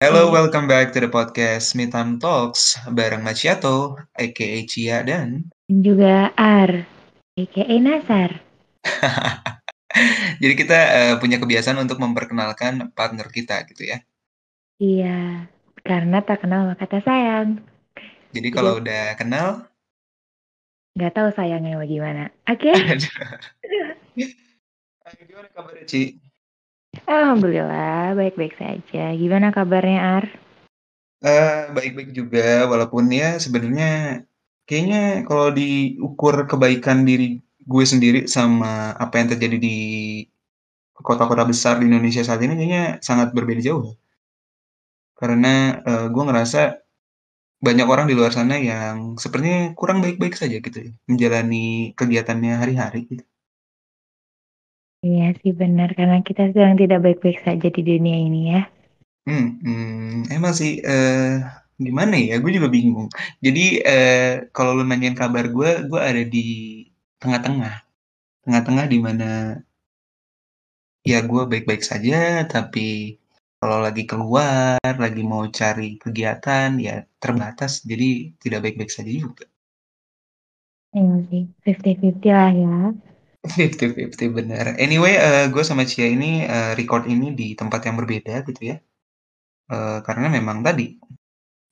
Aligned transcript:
Hello, 0.00 0.32
welcome 0.32 0.64
back 0.64 0.96
to 0.96 0.98
the 1.04 1.12
podcast 1.12 1.76
Me 1.76 1.84
Time 1.84 2.16
Talks 2.16 2.80
bareng 2.88 3.20
Maciato, 3.20 4.00
aka 4.16 4.64
Cia 4.64 5.04
dan 5.04 5.52
Dan 5.68 5.76
juga 5.84 6.32
Ar, 6.40 6.88
aka 7.36 7.62
Nasar. 7.76 8.40
Jadi 10.40 10.54
kita 10.56 10.78
eh, 10.96 11.14
punya 11.20 11.36
kebiasaan 11.36 11.84
untuk 11.84 12.00
memperkenalkan 12.00 12.96
partner 12.96 13.28
kita 13.28 13.68
gitu 13.68 13.92
ya. 13.92 14.00
Iya, 14.80 15.44
karena 15.84 16.24
tak 16.24 16.48
kenal 16.48 16.72
maka 16.72 16.88
tak 16.88 17.04
sayang. 17.04 17.60
Jadi 18.32 18.48
Jadi 18.48 18.48
kalau 18.56 18.80
udah 18.80 19.20
kenal, 19.20 19.68
nggak 20.96 21.12
tahu 21.12 21.28
sayangnya 21.36 21.76
bagaimana. 21.76 22.32
Oke, 22.48 22.72
Ayo, 25.04 25.22
gimana 25.28 25.52
kabarnya 25.52 25.84
Ci? 25.84 26.29
Alhamdulillah 27.06 28.18
baik-baik 28.18 28.54
saja. 28.58 29.14
Gimana 29.14 29.54
kabarnya 29.54 30.00
Ar? 30.18 30.24
Eh, 31.20 31.68
baik-baik 31.76 32.10
juga, 32.16 32.64
walaupun 32.64 33.12
ya 33.12 33.36
sebenarnya 33.36 34.24
kayaknya 34.64 35.28
kalau 35.28 35.52
diukur 35.52 36.48
kebaikan 36.50 37.04
diri 37.04 37.44
gue 37.60 37.84
sendiri 37.84 38.24
sama 38.24 38.96
apa 38.96 39.20
yang 39.20 39.28
terjadi 39.36 39.56
di 39.60 39.78
kota-kota 40.96 41.44
besar 41.44 41.78
di 41.78 41.86
Indonesia 41.92 42.24
saat 42.24 42.40
ini 42.42 42.56
kayaknya 42.56 42.84
sangat 43.04 43.36
berbeda 43.36 43.62
jauh. 43.62 43.94
Karena 45.14 45.78
eh, 45.84 46.06
gue 46.08 46.22
ngerasa 46.24 46.60
banyak 47.60 47.86
orang 47.92 48.06
di 48.08 48.16
luar 48.16 48.32
sana 48.32 48.56
yang 48.56 49.20
sepertinya 49.20 49.76
kurang 49.76 50.00
baik-baik 50.00 50.32
saja 50.32 50.56
gitu 50.64 50.78
ya, 50.80 50.90
menjalani 51.04 51.92
kegiatannya 51.92 52.56
hari-hari 52.56 53.04
gitu. 53.12 53.24
Iya 55.00 55.32
sih 55.40 55.52
benar, 55.56 55.88
karena 55.96 56.20
kita 56.20 56.52
sedang 56.52 56.76
tidak 56.76 57.00
baik-baik 57.00 57.40
saja 57.40 57.68
di 57.72 57.80
dunia 57.80 58.16
ini 58.20 58.40
ya. 58.52 58.62
Hmm, 59.24 59.46
hmm, 59.64 60.28
emang 60.28 60.52
sih 60.52 60.84
eh, 60.84 61.40
gimana 61.80 62.20
ya? 62.20 62.36
Gue 62.42 62.52
juga 62.56 62.68
bingung. 62.68 63.08
Jadi 63.40 63.80
eh, 63.80 64.44
kalau 64.52 64.76
lu 64.76 64.84
nanyain 64.84 65.16
kabar 65.16 65.48
gue, 65.48 65.70
gue 65.88 66.00
ada 66.00 66.22
di 66.34 66.44
tengah-tengah, 67.16 67.74
tengah-tengah 68.44 68.86
di 68.92 68.98
mana 69.00 69.28
ya 71.10 71.18
gue 71.24 71.42
baik-baik 71.48 71.80
saja, 71.80 72.44
tapi 72.44 73.16
kalau 73.60 73.80
lagi 73.80 74.04
keluar, 74.04 74.76
lagi 74.84 75.22
mau 75.24 75.44
cari 75.48 75.96
kegiatan 75.96 76.76
ya 76.76 77.08
terbatas, 77.16 77.72
jadi 77.88 78.36
tidak 78.36 78.68
baik-baik 78.68 78.92
saja 78.92 79.12
juga. 79.12 79.44
Iya 80.92 81.16
sih, 81.30 81.42
50-50 81.64 82.32
lah 82.36 82.52
ya. 82.52 82.76
50-50 83.40 84.28
benar. 84.36 84.76
Anyway, 84.76 85.16
eh, 85.16 85.46
gue 85.48 85.64
sama 85.64 85.88
Cia 85.88 86.06
ini 86.12 86.44
eh, 86.44 86.72
record 86.76 87.08
ini 87.08 87.32
di 87.32 87.56
tempat 87.56 87.80
yang 87.88 87.96
berbeda 87.96 88.44
gitu 88.44 88.60
ya. 88.70 88.76
Eh, 89.70 89.98
karena 90.06 90.26
memang 90.28 90.60
tadi 90.66 90.98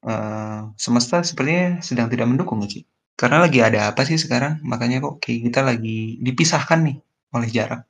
eh, 0.09 0.61
semesta 0.79 1.21
sepertinya 1.21 1.83
sedang 1.85 2.09
tidak 2.09 2.27
mendukung 2.31 2.65
Ci. 2.65 2.89
Karena 3.19 3.43
lagi 3.45 3.59
ada 3.61 3.91
apa 3.91 4.07
sih 4.09 4.17
sekarang? 4.17 4.63
Makanya 4.63 5.03
kok 5.05 5.19
kayak 5.21 5.41
kita 5.51 5.61
lagi 5.67 6.23
dipisahkan 6.23 6.79
nih 6.87 6.97
oleh 7.35 7.49
jarak. 7.51 7.81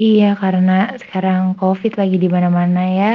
Iya, 0.00 0.32
karena 0.40 0.96
sekarang 0.96 1.60
COVID 1.60 2.00
lagi 2.00 2.16
di 2.16 2.28
mana-mana 2.32 2.82
ya. 2.88 3.12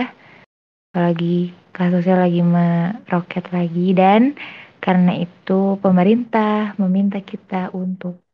Apalagi 0.94 1.52
kasusnya 1.76 2.16
lagi 2.24 2.40
meroket 2.46 3.46
lagi 3.52 3.92
dan 3.98 4.38
karena 4.80 5.18
itu 5.18 5.82
pemerintah 5.82 6.78
meminta 6.78 7.20
kita 7.20 7.74
untuk 7.74 8.25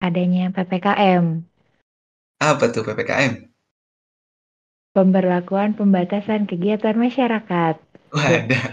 adanya 0.00 0.52
PPKM. 0.52 1.42
Apa 2.42 2.64
tuh 2.68 2.84
PPKM? 2.84 3.48
Pemberlakuan 4.92 5.76
pembatasan 5.76 6.48
kegiatan 6.48 6.96
masyarakat. 6.96 7.76
Wadah. 8.12 8.66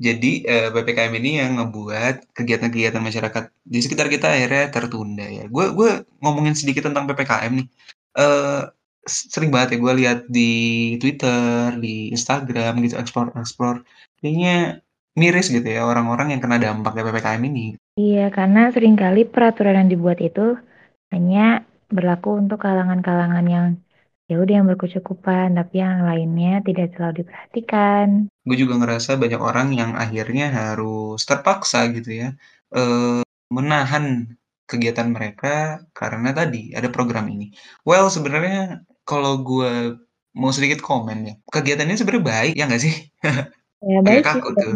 Jadi 0.00 0.42
eh, 0.48 0.72
PPKM 0.72 1.12
ini 1.20 1.30
yang 1.38 1.60
ngebuat 1.60 2.32
kegiatan-kegiatan 2.32 3.02
masyarakat 3.04 3.44
di 3.62 3.78
sekitar 3.84 4.08
kita 4.08 4.32
akhirnya 4.32 4.72
tertunda 4.72 5.26
ya. 5.28 5.44
Gue 5.46 5.70
gue 5.76 6.08
ngomongin 6.24 6.56
sedikit 6.56 6.88
tentang 6.88 7.04
PPKM 7.06 7.52
nih. 7.60 7.68
Eh 8.16 8.62
sering 9.06 9.50
banget 9.50 9.76
ya 9.76 9.78
gue 9.82 9.92
lihat 9.98 10.18
di 10.30 10.50
Twitter, 11.02 11.74
di 11.82 12.14
Instagram 12.14 12.78
gitu 12.86 12.94
explore 12.98 13.34
explore 13.34 13.82
kayaknya 14.22 14.78
miris 15.20 15.46
gitu 15.52 15.64
ya 15.66 15.84
orang-orang 15.84 16.32
yang 16.32 16.40
kena 16.40 16.56
dampaknya 16.56 17.02
PPKM 17.06 17.42
ini. 17.50 17.66
Iya, 18.00 18.32
karena 18.32 18.72
sering 18.72 18.96
kali 18.96 19.28
peraturan 19.28 19.84
yang 19.84 19.90
dibuat 19.92 20.18
itu 20.24 20.56
hanya 21.12 21.68
berlaku 21.92 22.40
untuk 22.40 22.58
kalangan-kalangan 22.64 23.44
yang 23.44 23.66
ya 24.30 24.40
udah 24.40 24.54
yang 24.62 24.66
berkecukupan, 24.70 25.52
tapi 25.60 25.84
yang 25.84 26.08
lainnya 26.08 26.64
tidak 26.64 26.96
selalu 26.96 27.14
diperhatikan. 27.20 28.06
Gue 28.48 28.56
juga 28.56 28.80
ngerasa 28.80 29.20
banyak 29.20 29.40
orang 29.40 29.68
yang 29.76 29.90
akhirnya 29.92 30.48
harus 30.48 31.20
terpaksa 31.28 31.92
gitu 31.92 32.10
ya 32.16 32.28
eh, 32.72 33.20
menahan 33.52 34.32
kegiatan 34.64 35.12
mereka 35.12 35.84
karena 35.92 36.32
tadi 36.32 36.72
ada 36.72 36.88
program 36.88 37.28
ini. 37.28 37.52
Well, 37.84 38.08
sebenarnya 38.08 38.80
kalau 39.04 39.44
gue 39.44 40.00
mau 40.32 40.48
sedikit 40.48 40.80
komen 40.80 41.18
ya, 41.28 41.34
kegiatannya 41.52 41.96
sebenarnya 42.00 42.24
baik 42.24 42.52
ya 42.56 42.64
nggak 42.64 42.82
sih? 42.82 42.94
Ya 43.82 43.98
baik 44.00 44.24
sih, 44.32 44.40
kaku 44.40 44.48
tuh. 44.56 44.72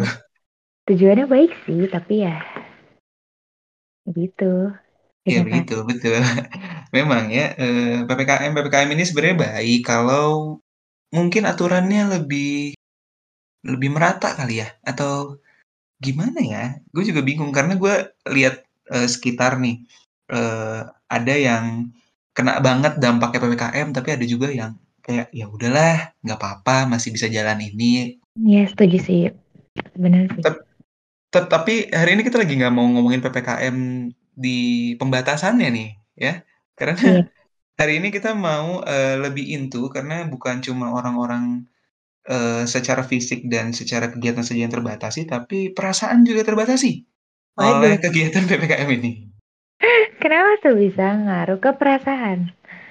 Tujuannya 0.86 1.26
baik 1.26 1.52
sih, 1.66 1.91
tapi 1.91 2.22
ya 2.22 2.38
gitu. 4.06 4.70
Ya 5.26 5.42
kenyataan. 5.42 5.47
begitu, 5.50 5.76
betul. 5.82 6.20
Memang 6.97 7.26
ya, 7.34 7.52
eh, 7.58 8.06
PPKM 8.06 8.54
PPKM 8.54 8.91
ini 8.94 9.02
sebenarnya 9.02 9.38
baik 9.50 9.80
kalau 9.82 10.62
mungkin 11.10 11.42
aturannya 11.50 12.19
lebih 12.19 12.78
lebih 13.66 13.91
merata 13.91 14.30
kali 14.38 14.62
ya, 14.62 14.69
atau 14.86 15.42
gimana 15.98 16.38
ya? 16.38 16.78
Gue 16.94 17.03
juga 17.03 17.26
bingung 17.26 17.50
karena 17.50 17.74
gue 17.74 17.94
lihat 18.30 18.62
eh, 18.94 19.08
sekitar 19.10 19.58
nih, 19.58 19.82
eh, 20.30 20.80
ada 21.10 21.34
yang 21.34 21.91
kena 22.30 22.62
banget 22.62 23.03
dampaknya 23.03 23.42
PPKM, 23.42 23.88
tapi 23.91 24.08
ada 24.14 24.24
juga 24.28 24.54
yang 24.54 24.78
kayak 25.03 25.34
ya 25.34 25.47
udahlah, 25.50 26.14
nggak 26.22 26.38
apa-apa, 26.38 26.86
masih 26.86 27.10
bisa 27.10 27.26
jalan 27.26 27.58
ini. 27.58 28.22
Ya 28.38 28.62
setuju 28.70 28.98
sih, 29.03 29.20
benar 29.98 30.30
sih. 30.34 30.42
Tep- 30.47 30.66
Tetapi 31.36 31.74
hari 31.98 32.10
ini 32.16 32.22
kita 32.26 32.36
lagi 32.42 32.54
nggak 32.58 32.74
mau 32.76 32.86
ngomongin 32.92 33.20
PPKM 33.24 33.76
di 34.44 34.58
pembatasannya 35.00 35.69
nih, 35.76 35.88
ya, 36.26 36.32
karena 36.78 36.94
Iya. 37.02 37.20
hari 37.80 37.92
ini 38.00 38.08
kita 38.16 38.30
mau 38.48 38.69
eh, 38.94 39.16
lebih 39.24 39.44
into 39.56 39.80
karena 39.94 40.14
bukan 40.32 40.56
cuma 40.66 40.86
orang-orang 40.98 41.44
eh, 42.28 42.64
secara 42.74 43.02
fisik 43.10 43.41
dan 43.52 43.66
secara 43.80 44.06
kegiatan 44.12 44.44
saja 44.47 44.60
yang 44.66 44.74
terbatasi, 44.76 45.20
tapi 45.32 45.58
perasaan 45.76 46.24
juga 46.28 46.42
terbatasi 46.48 46.91
oleh 47.60 47.94
Waduh, 47.94 48.00
kegiatan 48.04 48.44
PPKM 48.50 48.91
ini. 48.98 49.12
kenapa 50.22 50.53
tuh 50.64 50.74
bisa 50.82 51.06
ngaruh 51.24 51.58
ke 51.64 51.70
perasaan? 51.80 52.38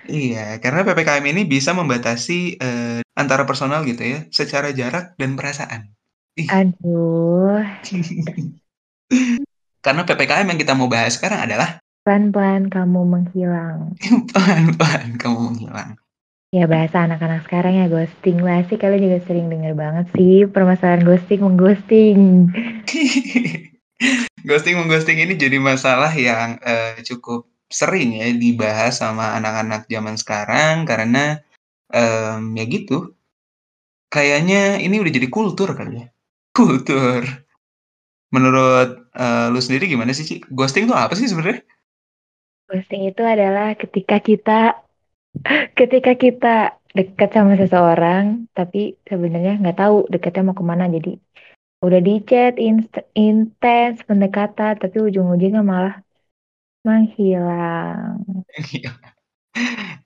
Iya, 0.06 0.62
karena 0.64 0.86
PPKM 0.86 1.26
ini 1.34 1.42
bisa 1.50 1.72
membatasi 1.74 2.62
eh, 2.62 3.02
antara 3.22 3.44
personal 3.50 3.82
gitu 3.90 4.04
ya, 4.06 4.20
secara 4.30 4.70
jarak 4.80 5.18
dan 5.18 5.34
perasaan. 5.40 5.95
Aduh, 6.36 7.64
karena 9.86 10.02
PPKM 10.04 10.52
yang 10.52 10.60
kita 10.60 10.76
mau 10.76 10.92
bahas 10.92 11.16
sekarang 11.16 11.48
adalah 11.48 11.80
pelan-pelan 12.04 12.68
kamu 12.68 13.02
menghilang. 13.08 13.96
pelan-pelan 14.36 15.16
kamu 15.16 15.40
menghilang. 15.52 15.96
Ya 16.52 16.68
bahasa 16.68 17.08
anak-anak 17.08 17.48
sekarang 17.48 17.80
ya 17.80 17.88
ghosting 17.88 18.44
lah 18.44 18.68
sih 18.68 18.76
kalian 18.76 19.08
juga 19.08 19.20
sering 19.28 19.48
denger 19.48 19.74
banget 19.80 20.06
sih 20.16 20.44
permasalahan 20.48 21.08
ghosting 21.08 21.42
mengghosting. 21.44 22.52
Ghosting 24.46 24.76
mengghosting 24.76 25.24
ini 25.24 25.40
jadi 25.40 25.58
masalah 25.58 26.12
yang 26.14 26.60
eh, 26.62 27.00
cukup 27.02 27.48
sering 27.72 28.20
ya 28.20 28.28
dibahas 28.36 29.00
sama 29.00 29.40
anak-anak 29.40 29.88
zaman 29.88 30.20
sekarang 30.20 30.84
karena 30.84 31.40
em, 31.90 32.54
ya 32.60 32.66
gitu. 32.68 33.16
Kayaknya 34.12 34.84
ini 34.84 35.00
udah 35.00 35.14
jadi 35.16 35.28
kultur 35.32 35.72
kali 35.74 36.04
ya. 36.04 36.08
Kultur. 36.56 37.22
Menurut 38.32 39.12
eh, 39.12 39.46
lu 39.52 39.60
sendiri 39.60 39.92
gimana 39.92 40.16
sih, 40.16 40.24
Ci? 40.24 40.36
Ghosting 40.48 40.88
tuh 40.88 40.96
apa 40.96 41.14
sih 41.14 41.28
sebenarnya? 41.28 41.62
Ghosting 42.72 43.12
itu 43.12 43.22
adalah 43.22 43.76
ketika 43.76 44.24
kita 44.24 44.80
ketika 45.76 46.16
kita 46.16 46.56
dekat 46.96 47.30
sama 47.36 47.60
seseorang 47.60 48.48
tapi 48.56 48.96
sebenarnya 49.04 49.60
nggak 49.60 49.78
tahu 49.84 50.08
dekatnya 50.08 50.48
mau 50.48 50.56
ke 50.56 50.64
mana 50.64 50.88
jadi 50.88 51.20
udah 51.84 52.00
di 52.00 52.24
chat 52.24 52.56
intens 53.14 54.00
pendekatan 54.08 54.80
tapi 54.80 54.98
ujung-ujungnya 55.04 55.60
malah 55.60 56.00
menghilang. 56.88 58.24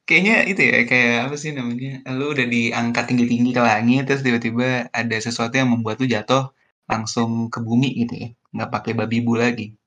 Kayaknya 0.10 0.36
itu 0.50 0.62
ya, 0.66 0.78
kayak 0.90 1.16
apa 1.30 1.36
sih 1.38 1.52
namanya? 1.54 2.02
Lu 2.18 2.34
udah 2.34 2.46
diangkat 2.50 3.04
tinggi-tinggi 3.14 3.52
ke 3.54 3.62
langit, 3.62 4.10
terus 4.10 4.26
tiba-tiba 4.26 4.90
ada 4.90 5.16
sesuatu 5.22 5.54
yang 5.54 5.70
membuat 5.70 6.02
lu 6.02 6.10
jatuh 6.10 6.50
langsung 6.90 7.54
ke 7.54 7.62
bumi 7.62 7.94
gitu 8.06 8.14
ya. 8.18 8.30
Nggak 8.50 8.70
pakai 8.74 8.92
babi 8.98 9.22
bu 9.22 9.38
lagi. 9.38 9.78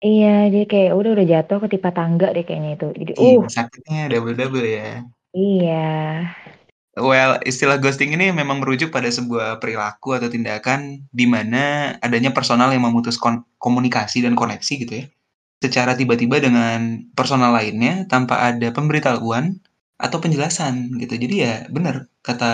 Iya, 0.00 0.48
dia 0.48 0.64
kayak 0.64 0.96
udah 0.96 1.10
udah 1.12 1.26
jatuh 1.28 1.58
ketimpa 1.62 1.90
tangga 1.92 2.32
deh 2.34 2.42
kayaknya 2.42 2.70
itu. 2.74 2.88
Jadi 2.98 3.12
Iya, 3.14 3.36
uh, 3.36 3.46
sakitnya 3.46 4.00
double-double 4.10 4.66
ya. 4.66 5.06
iya. 5.36 5.86
Well, 6.98 7.38
istilah 7.46 7.78
ghosting 7.78 8.10
ini 8.18 8.34
memang 8.34 8.58
merujuk 8.58 8.90
pada 8.90 9.06
sebuah 9.06 9.62
perilaku 9.62 10.18
atau 10.18 10.26
tindakan 10.26 11.06
di 11.14 11.30
mana 11.30 11.94
adanya 12.02 12.34
personal 12.34 12.74
yang 12.74 12.82
memutus 12.82 13.14
komunikasi 13.62 14.26
dan 14.26 14.34
koneksi 14.34 14.72
gitu 14.82 14.92
ya, 14.98 15.04
secara 15.60 15.92
tiba-tiba 15.96 16.40
dengan 16.40 17.04
personal 17.16 17.52
lainnya 17.56 18.04
tanpa 18.08 18.40
ada 18.48 18.68
pemberitahuan 18.72 19.60
atau 20.00 20.18
penjelasan 20.24 20.96
gitu. 21.00 21.14
Jadi 21.20 21.34
ya 21.44 21.54
bener 21.68 22.08
kata 22.24 22.52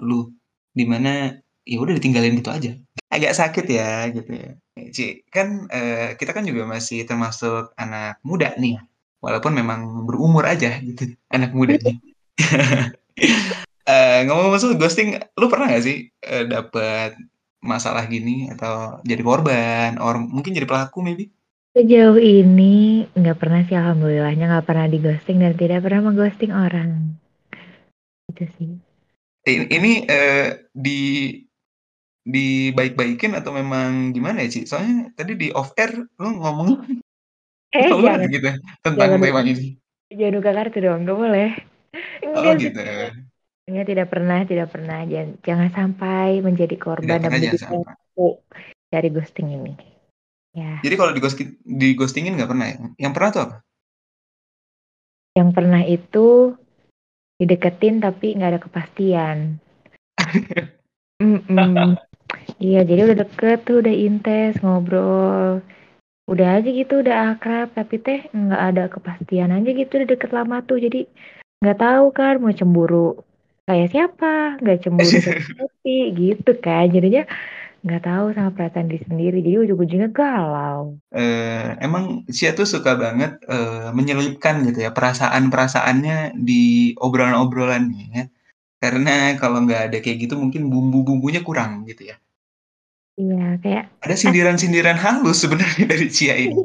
lu, 0.00 0.32
di 0.72 0.84
mana 0.88 1.36
ya 1.68 1.76
udah 1.82 1.94
ditinggalin 2.00 2.40
gitu 2.40 2.50
aja. 2.52 2.72
Agak 3.12 3.32
sakit 3.36 3.66
ya 3.68 4.08
gitu 4.12 4.30
ya. 4.32 4.50
Ci, 4.92 5.24
kan, 5.32 5.68
eee, 5.72 6.16
kita 6.20 6.32
kan 6.36 6.44
juga 6.44 6.64
masih 6.68 7.04
termasuk 7.08 7.72
anak 7.80 8.20
muda 8.24 8.52
nih, 8.60 8.76
walaupun 9.24 9.52
memang 9.56 10.04
berumur 10.08 10.44
aja 10.48 10.78
gitu 10.84 11.16
anak 11.32 11.52
mudanya. 11.56 11.92
Eee, 13.88 14.26
ngomong-ngomong 14.26 14.60
soal 14.62 14.76
ghosting, 14.80 15.14
lu 15.38 15.46
pernah 15.52 15.70
gak 15.70 15.84
sih, 15.86 16.10
eee, 16.26 16.44
dapet 16.50 17.14
masalah 17.62 18.04
gini 18.10 18.50
atau 18.54 18.98
jadi 19.06 19.22
korban 19.26 19.98
or 20.02 20.18
mungkin 20.22 20.52
jadi 20.56 20.66
pelaku 20.70 21.02
maybe? 21.06 21.30
Sejauh 21.76 22.16
ini 22.16 23.04
nggak 23.12 23.36
pernah 23.36 23.60
sih 23.68 23.76
alhamdulillahnya 23.76 24.48
nggak 24.48 24.64
pernah 24.64 24.88
di-ghosting 24.88 25.44
dan 25.44 25.52
tidak 25.60 25.84
pernah 25.84 26.08
meng-ghosting 26.08 26.48
orang. 26.48 27.20
Itu 28.32 28.48
sih. 28.56 28.80
Ini, 29.44 29.92
eee, 30.08 30.72
di 30.72 31.00
dibaik-baikin 32.26 33.36
atau 33.36 33.52
memang 33.52 34.10
gimana 34.16 34.40
ya, 34.42 34.48
Ci? 34.50 34.64
Soalnya 34.64 35.12
tadi 35.14 35.36
di 35.36 35.52
off 35.52 35.76
air 35.76 35.92
lu 36.00 36.28
ngomong 36.40 36.80
Eh, 37.76 37.92
jangan 38.02 38.24
gitu 38.32 38.48
tentang 38.80 38.96
jangan 38.98 39.20
tema 39.20 39.40
ini. 39.44 39.76
jangan 40.16 40.34
buka 40.40 40.50
kartu 40.56 40.78
dong, 40.80 41.00
nggak 41.04 41.18
boleh. 41.20 41.50
Oh 42.24 42.40
Enggak 42.40 42.54
gitu. 42.56 42.80
enggak 43.68 43.86
tidak 43.92 44.06
pernah 44.08 44.38
tidak 44.48 44.68
pernah, 44.72 44.98
jan 45.04 45.28
jangan 45.44 45.68
sampai 45.76 46.40
menjadi 46.40 46.76
korban 46.80 47.20
dan 47.20 47.30
menjadi 47.36 47.58
jangan 47.60 47.60
sampai. 47.60 47.84
pelaku 47.84 48.28
dari 48.88 49.08
ghosting 49.12 49.48
ini. 49.52 49.95
Ya. 50.56 50.80
Jadi 50.80 50.94
kalau 50.96 51.12
dighosting 51.12 51.60
di-ghosting-in 51.68 52.40
nggak 52.40 52.48
pernah 52.48 52.66
ya? 52.72 52.76
Yang 52.96 53.12
pernah 53.12 53.30
tuh 53.30 53.42
apa? 53.44 53.56
Yang 55.36 55.50
pernah 55.52 55.82
itu 55.84 56.28
dideketin 57.36 58.00
tapi 58.00 58.32
nggak 58.32 58.50
ada 58.56 58.60
kepastian. 58.64 59.60
Iya, 62.56 62.84
jadi 62.84 63.08
udah 63.08 63.18
deket 63.24 63.64
tuh, 63.64 63.80
udah 63.80 63.94
intens 63.94 64.60
ngobrol, 64.60 65.64
udah 66.28 66.60
aja 66.60 66.68
gitu, 66.68 67.00
udah 67.00 67.36
akrab, 67.36 67.72
tapi 67.72 67.96
teh 68.00 68.28
nggak 68.32 68.62
ada 68.72 68.84
kepastian 68.92 69.52
aja 69.52 69.70
gitu, 69.72 69.96
udah 69.96 70.08
deket 70.08 70.30
lama 70.36 70.60
tuh. 70.64 70.76
Jadi 70.76 71.08
nggak 71.64 71.78
tahu 71.80 72.04
kan 72.12 72.36
mau 72.40 72.52
cemburu 72.52 73.16
kayak 73.64 73.92
siapa, 73.92 74.60
nggak 74.60 74.78
cemburu 74.84 75.08
siapa, 75.24 75.64
gitu 76.16 76.52
kan. 76.60 76.84
Jadinya 76.92 77.24
nggak 77.86 78.02
tahu 78.02 78.26
sama 78.34 78.50
perasaan 78.50 78.90
diri 78.90 79.06
sendiri, 79.06 79.38
jadi 79.46 79.56
ujung-ujungnya 79.62 80.10
galau. 80.10 80.98
Eee, 81.14 81.78
emang 81.78 82.26
Cia 82.26 82.50
tuh 82.58 82.66
suka 82.66 82.98
banget, 82.98 83.38
eee, 83.46 83.94
menyelipkan 83.94 84.66
gitu 84.66 84.82
ya 84.82 84.90
perasaan-perasaannya 84.90 86.34
di 86.34 86.92
obrolan-obrolannya 86.98 88.04
ya. 88.10 88.24
Karena 88.82 89.38
kalau 89.38 89.62
nggak 89.62 89.82
ada 89.94 89.98
kayak 90.02 90.26
gitu 90.26 90.34
mungkin 90.34 90.66
bumbu-bumbunya 90.66 91.46
kurang 91.46 91.86
gitu 91.86 92.10
ya. 92.10 92.18
Iya, 93.16 93.56
kayak 93.62 93.84
Ada 94.02 94.14
sindiran-sindiran 94.18 94.98
halus 94.98 95.46
sebenarnya 95.46 95.86
dari 95.94 96.10
Cia 96.10 96.34
ini. 96.34 96.58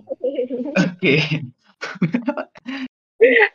Oke. 0.74 1.16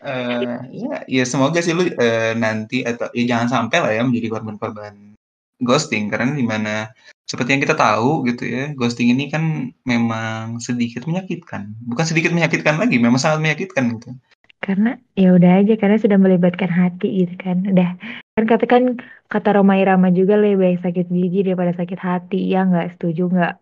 Eee, 0.07 0.55
ya 0.71 1.03
ya 1.11 1.25
semoga 1.27 1.59
sih 1.59 1.75
lu, 1.75 1.91
eee, 1.91 2.39
nanti 2.39 2.87
atau 2.87 3.11
ya 3.11 3.27
jangan 3.27 3.49
sampai 3.51 3.79
lah 3.83 3.91
ya 3.91 4.03
menjadi 4.07 4.39
korban-korban 4.39 5.19
ghosting 5.59 6.07
karena 6.07 6.31
di 6.39 6.47
mana 6.47 6.95
seperti 7.27 7.59
yang 7.59 7.63
kita 7.63 7.75
tahu 7.75 8.23
gitu 8.31 8.47
ya, 8.47 8.71
ghosting 8.79 9.11
ini 9.11 9.27
kan 9.27 9.75
memang 9.83 10.63
sedikit 10.63 11.05
menyakitkan. 11.11 11.75
Bukan 11.83 12.07
sedikit 12.07 12.31
menyakitkan 12.31 12.79
lagi, 12.79 13.03
memang 13.03 13.19
sangat 13.19 13.43
menyakitkan 13.43 13.99
gitu. 13.99 14.15
Karena 14.63 14.95
ya 15.19 15.35
udah 15.35 15.63
aja, 15.63 15.75
karena 15.75 15.99
sudah 15.99 16.19
melibatkan 16.23 16.71
hati 16.71 17.27
gitu 17.27 17.35
kan. 17.35 17.67
Udah 17.67 17.99
kan 18.39 18.45
kata 18.47 18.65
kan 18.71 18.83
kata 19.27 19.59
Rhoma 19.59 19.75
Irama 19.75 20.15
juga 20.15 20.39
lebih 20.39 20.63
baik 20.63 20.79
sakit 20.87 21.07
gigi 21.11 21.51
daripada 21.51 21.75
sakit 21.75 21.99
hati. 21.99 22.47
Ya 22.47 22.63
nggak? 22.63 22.95
Setuju 22.95 23.27
nggak? 23.27 23.55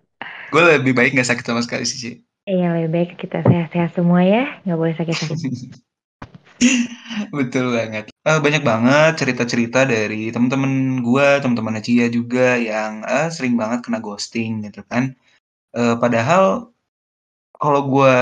Gue 0.53 0.63
lebih 0.63 0.93
baik 0.93 1.17
nggak 1.17 1.29
sakit 1.33 1.45
sama 1.45 1.65
sekali 1.65 1.89
sih. 1.89 2.21
Iya, 2.45 2.77
lebih 2.77 2.91
baik 2.93 3.11
kita 3.17 3.41
sehat-sehat 3.41 3.97
semua 3.97 4.21
ya, 4.21 4.61
nggak 4.69 4.77
boleh 4.77 4.95
sakit-sakit. 5.01 5.41
Betul 7.39 7.67
banget. 7.77 8.05
Eee, 8.27 8.41
banyak 8.45 8.63
banget 8.71 9.13
cerita-cerita 9.21 9.81
dari 9.89 10.31
temen-temen 10.35 11.03
gua, 11.07 11.41
temen-temennya 11.43 11.83
Cia 11.87 12.07
juga 12.13 12.57
yang, 12.59 13.03
eee, 13.07 13.29
sering 13.35 13.55
banget 13.61 13.81
kena 13.87 13.99
ghosting 14.05 14.65
gitu 14.67 14.83
kan. 14.91 15.15
Eee, 15.77 15.95
padahal 16.03 16.73
kalau 17.63 17.81
gua 17.91 18.15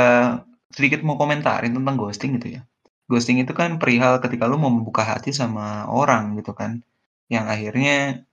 sedikit 0.76 1.00
mau 1.06 1.16
komentarin 1.20 1.72
tentang 1.76 1.96
ghosting 2.00 2.38
gitu 2.40 2.48
ya. 2.60 2.62
Ghosting 3.10 3.38
itu 3.44 3.52
kan 3.56 3.76
perihal 3.82 4.18
ketika 4.24 4.44
lu 4.50 4.56
mau 4.60 4.72
membuka 4.72 5.02
hati 5.06 5.30
sama 5.34 5.86
orang 5.90 6.38
gitu 6.40 6.52
kan, 6.56 6.80
yang 7.32 7.46
akhirnya 7.50 8.24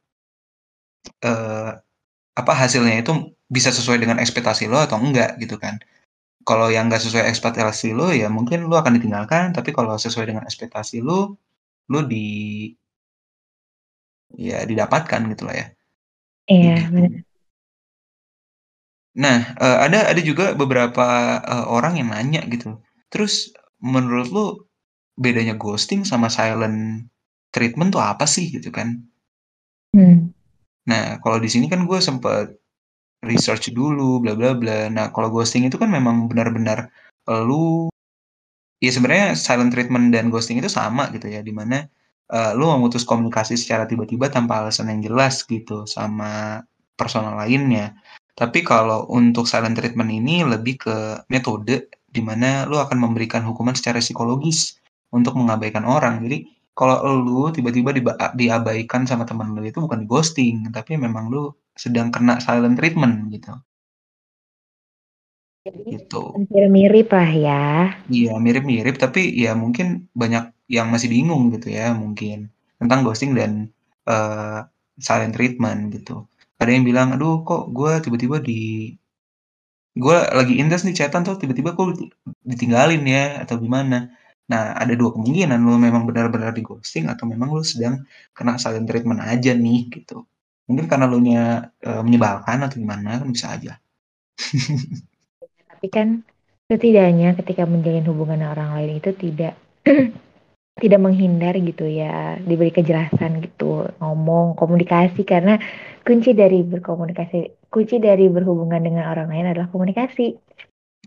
eee, 1.23 1.71
apa, 2.39 2.53
hasilnya 2.55 2.95
itu 3.03 3.13
bisa 3.51 3.69
sesuai 3.73 3.99
dengan 4.03 4.17
ekspektasi 4.23 4.67
lo 4.71 4.79
atau 4.81 4.97
enggak 5.01 5.37
gitu 5.43 5.57
kan. 5.61 5.79
Kalau 6.49 6.67
yang 6.75 6.85
nggak 6.89 7.03
sesuai 7.05 7.25
ekspektasi 7.31 7.87
lu, 7.97 8.07
ya 8.21 8.27
mungkin 8.37 8.59
lu 8.69 8.75
akan 8.81 8.93
ditinggalkan, 8.97 9.45
tapi 9.57 9.69
kalau 9.77 9.93
sesuai 10.05 10.25
dengan 10.29 10.43
ekspektasi 10.49 10.97
lu, 11.07 11.19
lu 11.91 11.99
di 12.11 12.25
ya 14.37 14.61
didapatkan 14.69 15.21
gitulah 15.33 15.55
ya. 15.57 15.65
Kayak 16.47 16.61
Iya, 16.61 16.73
gitu. 16.77 16.93
bener. 16.95 17.23
Nah, 19.17 19.57
eee, 19.57 19.77
ada 19.89 19.99
ada 20.13 20.21
juga 20.21 20.53
beberapa, 20.53 21.05
eee, 21.41 21.65
orang 21.65 21.97
yang 21.97 22.09
nanya 22.13 22.45
gitu, 22.45 22.77
terus 23.09 23.49
menurut 23.81 24.27
lu 24.29 24.45
bedanya 25.17 25.55
ghosting 25.57 26.05
sama 26.05 26.29
silent 26.29 27.09
treatment 27.53 27.93
tuh 27.95 28.03
apa 28.03 28.25
sih 28.29 28.49
gitu 28.53 28.69
kan? 28.73 29.01
Mmm. 29.97 30.33
Nah, 30.89 31.17
kalau 31.23 31.37
di 31.43 31.49
sini 31.51 31.67
kan 31.71 31.85
gue 31.89 31.99
sempet 32.01 32.57
research 33.23 33.71
dulu 33.75 34.23
bla 34.23 34.33
bla 34.35 34.55
bla. 34.55 34.87
Nah, 34.91 35.11
kalau 35.11 35.29
ghosting 35.33 35.67
itu 35.67 35.75
kan 35.75 35.91
memang 35.91 36.27
benar-benar 36.31 36.91
elu 37.27 37.91
ya 38.79 38.91
sebenarnya 38.95 39.35
silent 39.35 39.71
treatment 39.75 40.11
dan 40.15 40.31
ghosting 40.31 40.57
itu 40.61 40.71
sama 40.71 41.11
gitu 41.11 41.27
ya, 41.27 41.43
di 41.43 41.51
mana, 41.51 41.83
eee, 42.31 42.51
lu 42.55 42.71
memutus 42.71 43.03
komunikasi 43.03 43.59
secara 43.59 43.83
tiba-tiba 43.89 44.31
tanpa 44.31 44.63
alasan 44.63 44.87
yang 44.91 45.01
jelas 45.03 45.43
gitu 45.43 45.83
sama 45.83 46.63
personal 46.95 47.35
lainnya. 47.39 47.95
Tapi 48.39 48.63
kalau 48.63 49.03
untuk 49.11 49.45
silent 49.51 49.75
treatment 49.75 50.11
ini 50.11 50.47
lebih 50.47 50.79
ke 50.79 50.95
metode 51.27 51.91
di 52.09 52.21
mana 52.23 52.63
lu 52.65 52.79
akan 52.79 52.97
memberikan 52.97 53.43
hukuman 53.43 53.75
secara 53.75 53.99
psikologis 53.99 54.79
untuk 55.11 55.35
mengabaikan 55.35 55.83
orang. 55.83 56.23
Jadi 56.23 56.47
kalau 56.71 57.03
elu 57.03 57.51
tiba-tiba 57.51 57.91
diabaikan 58.31 59.03
sama 59.03 59.27
temen 59.27 59.51
lu 59.51 59.61
itu 59.67 59.83
bukan 59.83 60.07
ghosting, 60.07 60.71
tapi 60.71 60.95
memang 60.95 61.27
lu 61.27 61.51
sedang 61.83 62.07
kena 62.15 62.33
silent 62.45 62.75
treatment 62.79 63.15
gitu. 63.35 63.51
Jadi 65.67 65.79
Gitu. 65.99 66.21
hampir 66.35 66.63
mirip 66.71 67.07
lah 67.11 67.29
ya. 67.35 67.63
Iya, 68.07 68.31
mirip-mirip, 68.39 68.95
tapi 69.03 69.21
ya 69.43 69.51
mungkin 69.59 70.07
banyak 70.15 70.43
yang 70.71 70.87
masih 70.93 71.09
bingung 71.11 71.51
gitu 71.53 71.67
ya 71.77 71.91
mungkin, 71.91 72.37
tentang 72.79 72.99
ghosting 73.03 73.31
dan, 73.39 73.51
eee, 74.07 74.59
silent 75.03 75.33
treatment 75.35 75.79
gitu. 75.95 76.23
Ada 76.61 76.69
yang 76.75 76.85
bilang, 76.87 77.07
"Aduh 77.15 77.43
kok 77.47 77.61
gue 77.75 77.91
tiba-tiba 78.05 78.37
di 78.39 78.59
gue 79.97 80.17
lagi 80.39 80.53
intens 80.61 80.83
nih 80.87 80.95
chatan 80.99 81.21
tuh 81.27 81.35
tiba-tiba 81.41 81.71
kok 81.77 81.87
di 81.99 82.05
ditinggalin 82.51 83.03
ya 83.15 83.23
atau 83.43 83.57
gimana?" 83.61 83.97
Nah, 84.51 84.63
ada 84.81 84.93
2 84.99 85.11
kemungkinan, 85.15 85.59
lu 85.65 85.77
memang 85.81 86.03
benar-benar 86.09 86.51
di-ghosting 86.57 87.05
atau 87.11 87.25
memang 87.29 87.49
lu 87.55 87.63
sedang 87.65 87.95
kena 88.37 88.57
silent 88.61 88.87
treatment 88.89 89.21
aja 89.23 89.51
nih 89.57 89.79
gitu. 89.95 90.25
Mungkin 90.69 90.85
karena 90.85 91.09
lu 91.09 91.17
nya, 91.19 91.73
eee, 91.81 92.01
menyebalkan 92.05 92.61
atau 92.61 92.77
gimana 92.77 93.17
kan 93.17 93.29
bisa 93.33 93.57
aja. 93.57 93.81
Tapi 95.69 95.87
kan 95.89 96.21
setidaknya 96.69 97.33
ketika 97.41 97.65
menjalin 97.65 98.05
hubungan 98.05 98.37
dengan 98.37 98.53
orang 98.53 98.69
lain 98.77 99.01
itu 99.01 99.09
tidak 99.17 99.57
tidak 100.81 100.99
menghindar 101.01 101.57
gitu 101.59 101.89
ya, 101.89 102.39
diberi 102.39 102.71
kejelasan 102.71 103.43
gitu, 103.43 103.89
ngomong, 103.99 104.55
komunikasi 104.55 105.27
karena 105.27 105.59
kunci 106.05 106.31
dari 106.31 106.63
berkomunikasi 106.63 107.67
kunci 107.67 107.99
dari 107.99 108.29
berhubungan 108.31 108.81
dengan 108.81 109.09
orang 109.11 109.27
lain 109.27 109.51
adalah 109.51 109.67
komunikasi. 109.73 110.37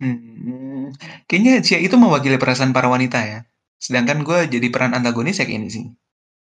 Mmm, 0.02 0.92
kayaknya 1.28 1.62
Cia 1.62 1.78
itu 1.78 1.94
mewakili 1.96 2.36
perasaan 2.40 2.72
para 2.74 2.88
wanita 2.88 3.18
ya, 3.22 3.40
sedangkan 3.78 4.24
gue 4.24 4.38
jadi 4.58 4.66
peran 4.72 4.96
antagonis 4.96 5.38
ya 5.38 5.44
kayak 5.46 5.58
ini 5.62 5.68
sih. 5.68 5.84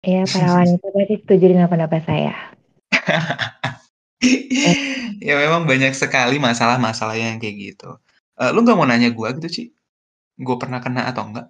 Iya, 0.01 0.25
para 0.25 0.49
wanita 0.61 0.85
berarti 0.93 1.15
setuju 1.21 1.45
dengan 1.45 1.69
pendapat 1.69 2.01
saya. 2.05 2.50
Ya 5.21 5.33
memang 5.37 5.65
banyak 5.65 5.97
sekali 5.97 6.37
masalah-masalah 6.37 7.17
yang 7.17 7.41
kayak 7.41 7.57
gitu. 7.57 7.97
Eee, 8.37 8.53
lu 8.53 8.61
nggak 8.61 8.77
mau 8.77 8.85
nanya 8.85 9.09
gua 9.09 9.33
gitu, 9.33 9.49
Ci? 9.49 9.63
Gue 10.37 10.55
pernah 10.57 10.81
kena 10.81 11.09
atau 11.09 11.25
enggak? 11.29 11.47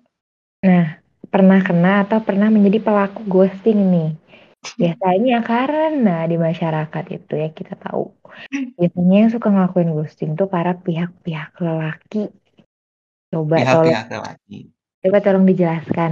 Nah, 0.64 1.00
pernah 1.28 1.60
kena 1.64 2.08
atau 2.08 2.20
pernah 2.24 2.48
menjadi 2.52 2.80
pelaku 2.84 3.24
ghosting 3.28 3.80
nih? 3.92 4.12
Biasanya 4.78 5.42
karena 5.42 6.28
di 6.30 6.38
masyarakat 6.38 7.06
itu 7.10 7.34
ya 7.34 7.50
kita 7.50 7.74
tahu, 7.82 8.14
biasanya 8.78 9.16
yang 9.26 9.32
suka 9.34 9.48
ngelakuin 9.50 9.90
ghosting 9.90 10.38
tuh 10.38 10.46
para 10.46 10.78
pihak-pihak 10.78 11.58
lelaki. 11.58 12.30
Coba 13.34 13.56
tolong 13.66 13.90
Pihak-pihak 13.90 14.06
lelaki. 14.12 14.60
coba 15.02 15.18
tolong 15.24 15.46
dijelaskan 15.50 16.12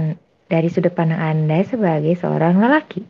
dari 0.50 0.66
sudut 0.66 0.90
pandang 0.90 1.22
Anda 1.22 1.62
sebagai 1.62 2.10
seorang 2.18 2.58
lelaki. 2.58 3.06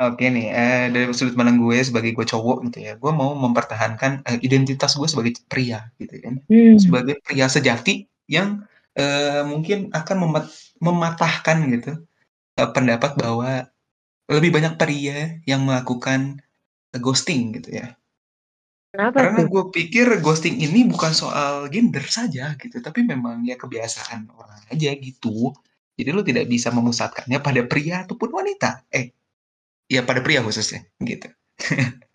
Oke 0.00 0.28
nih, 0.28 0.52
eee, 0.52 0.92
dari 0.92 1.08
sudut 1.16 1.32
pandang 1.40 1.56
gue 1.56 1.80
sebagai 1.80 2.12
gue 2.12 2.26
cowok 2.28 2.68
gitu 2.68 2.78
ya, 2.84 2.92
gue 3.00 3.12
mau 3.16 3.32
mempertahankan, 3.32 4.28
eee, 4.28 4.38
identitas 4.44 4.92
gue 4.92 5.08
sebagai 5.08 5.32
pria 5.48 5.88
gitu 5.96 6.20
kan. 6.20 6.36
Hmm. 6.52 6.76
Sebagai 6.76 7.16
pria 7.24 7.48
sejati 7.48 8.04
yang, 8.28 8.60
eee, 8.92 9.40
mungkin 9.48 9.88
akan 9.96 10.16
memat 10.28 10.44
mematahkan 10.84 11.56
gitu, 11.72 11.90
eee, 12.60 12.68
pendapat 12.76 13.16
bahwa 13.16 13.64
lebih 14.28 14.50
banyak 14.54 14.74
pria 14.76 15.40
yang 15.48 15.64
melakukan, 15.64 16.42
eee, 16.92 17.00
ghosting 17.00 17.56
gitu 17.56 17.80
ya. 17.80 17.96
Kenapa 18.92 19.32
Karena 19.32 19.40
tuh? 19.44 19.48
gue 19.48 19.64
pikir 19.72 20.06
ghosting 20.20 20.56
ini 20.60 20.84
bukan 20.92 21.12
soal 21.16 21.72
gender 21.72 22.04
saja 22.04 22.52
gitu, 22.60 22.84
tapi 22.84 23.00
memang 23.08 23.48
ya 23.48 23.56
kebiasaan 23.56 24.28
orang 24.36 24.60
aja 24.68 24.90
gitu. 25.00 25.56
Jadi 25.96 26.10
lu 26.12 26.20
tidak 26.20 26.46
bisa 26.52 26.68
memusatkannya 26.68 27.40
pada 27.40 27.64
pria 27.64 28.04
ataupun 28.04 28.28
wanita. 28.36 28.84
Eh, 28.92 29.15
ya 29.86 30.02
pada 30.06 30.20
pria 30.24 30.42
khususnya 30.42 30.86
gitu. 31.02 31.28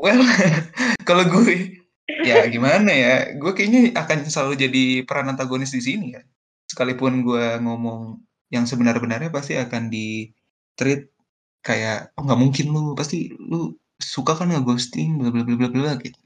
Well, 0.00 0.24
kalau 1.08 1.28
gue, 1.28 1.76
ya 2.24 2.48
gimana 2.48 2.88
ya, 2.88 3.14
gue 3.36 3.52
kayaknya 3.52 3.92
akan 3.92 4.24
selalu 4.32 4.52
jadi 4.56 4.84
peran 5.04 5.28
antagonis 5.28 5.76
di 5.76 5.82
sini 5.84 6.16
ya. 6.16 6.24
Sekalipun 6.64 7.20
gue 7.20 7.60
ngomong 7.60 8.16
yang 8.48 8.64
sebenar-benarnya 8.64 9.28
pasti 9.28 9.60
akan 9.60 9.92
di-treat 9.92 11.12
kayak, 11.60 12.16
"Oh 12.16 12.24
nggak 12.24 12.40
mungkin 12.40 12.66
lu, 12.72 12.96
pasti 12.96 13.28
lu 13.36 13.76
suka 14.00 14.32
kan 14.40 14.48
nge-ghosting 14.48 15.20
bla 15.20 15.28
bla 15.28 15.44
bla 15.44 15.56
bla 15.60 15.68
bla," 15.68 15.92
gitu. 16.00 16.16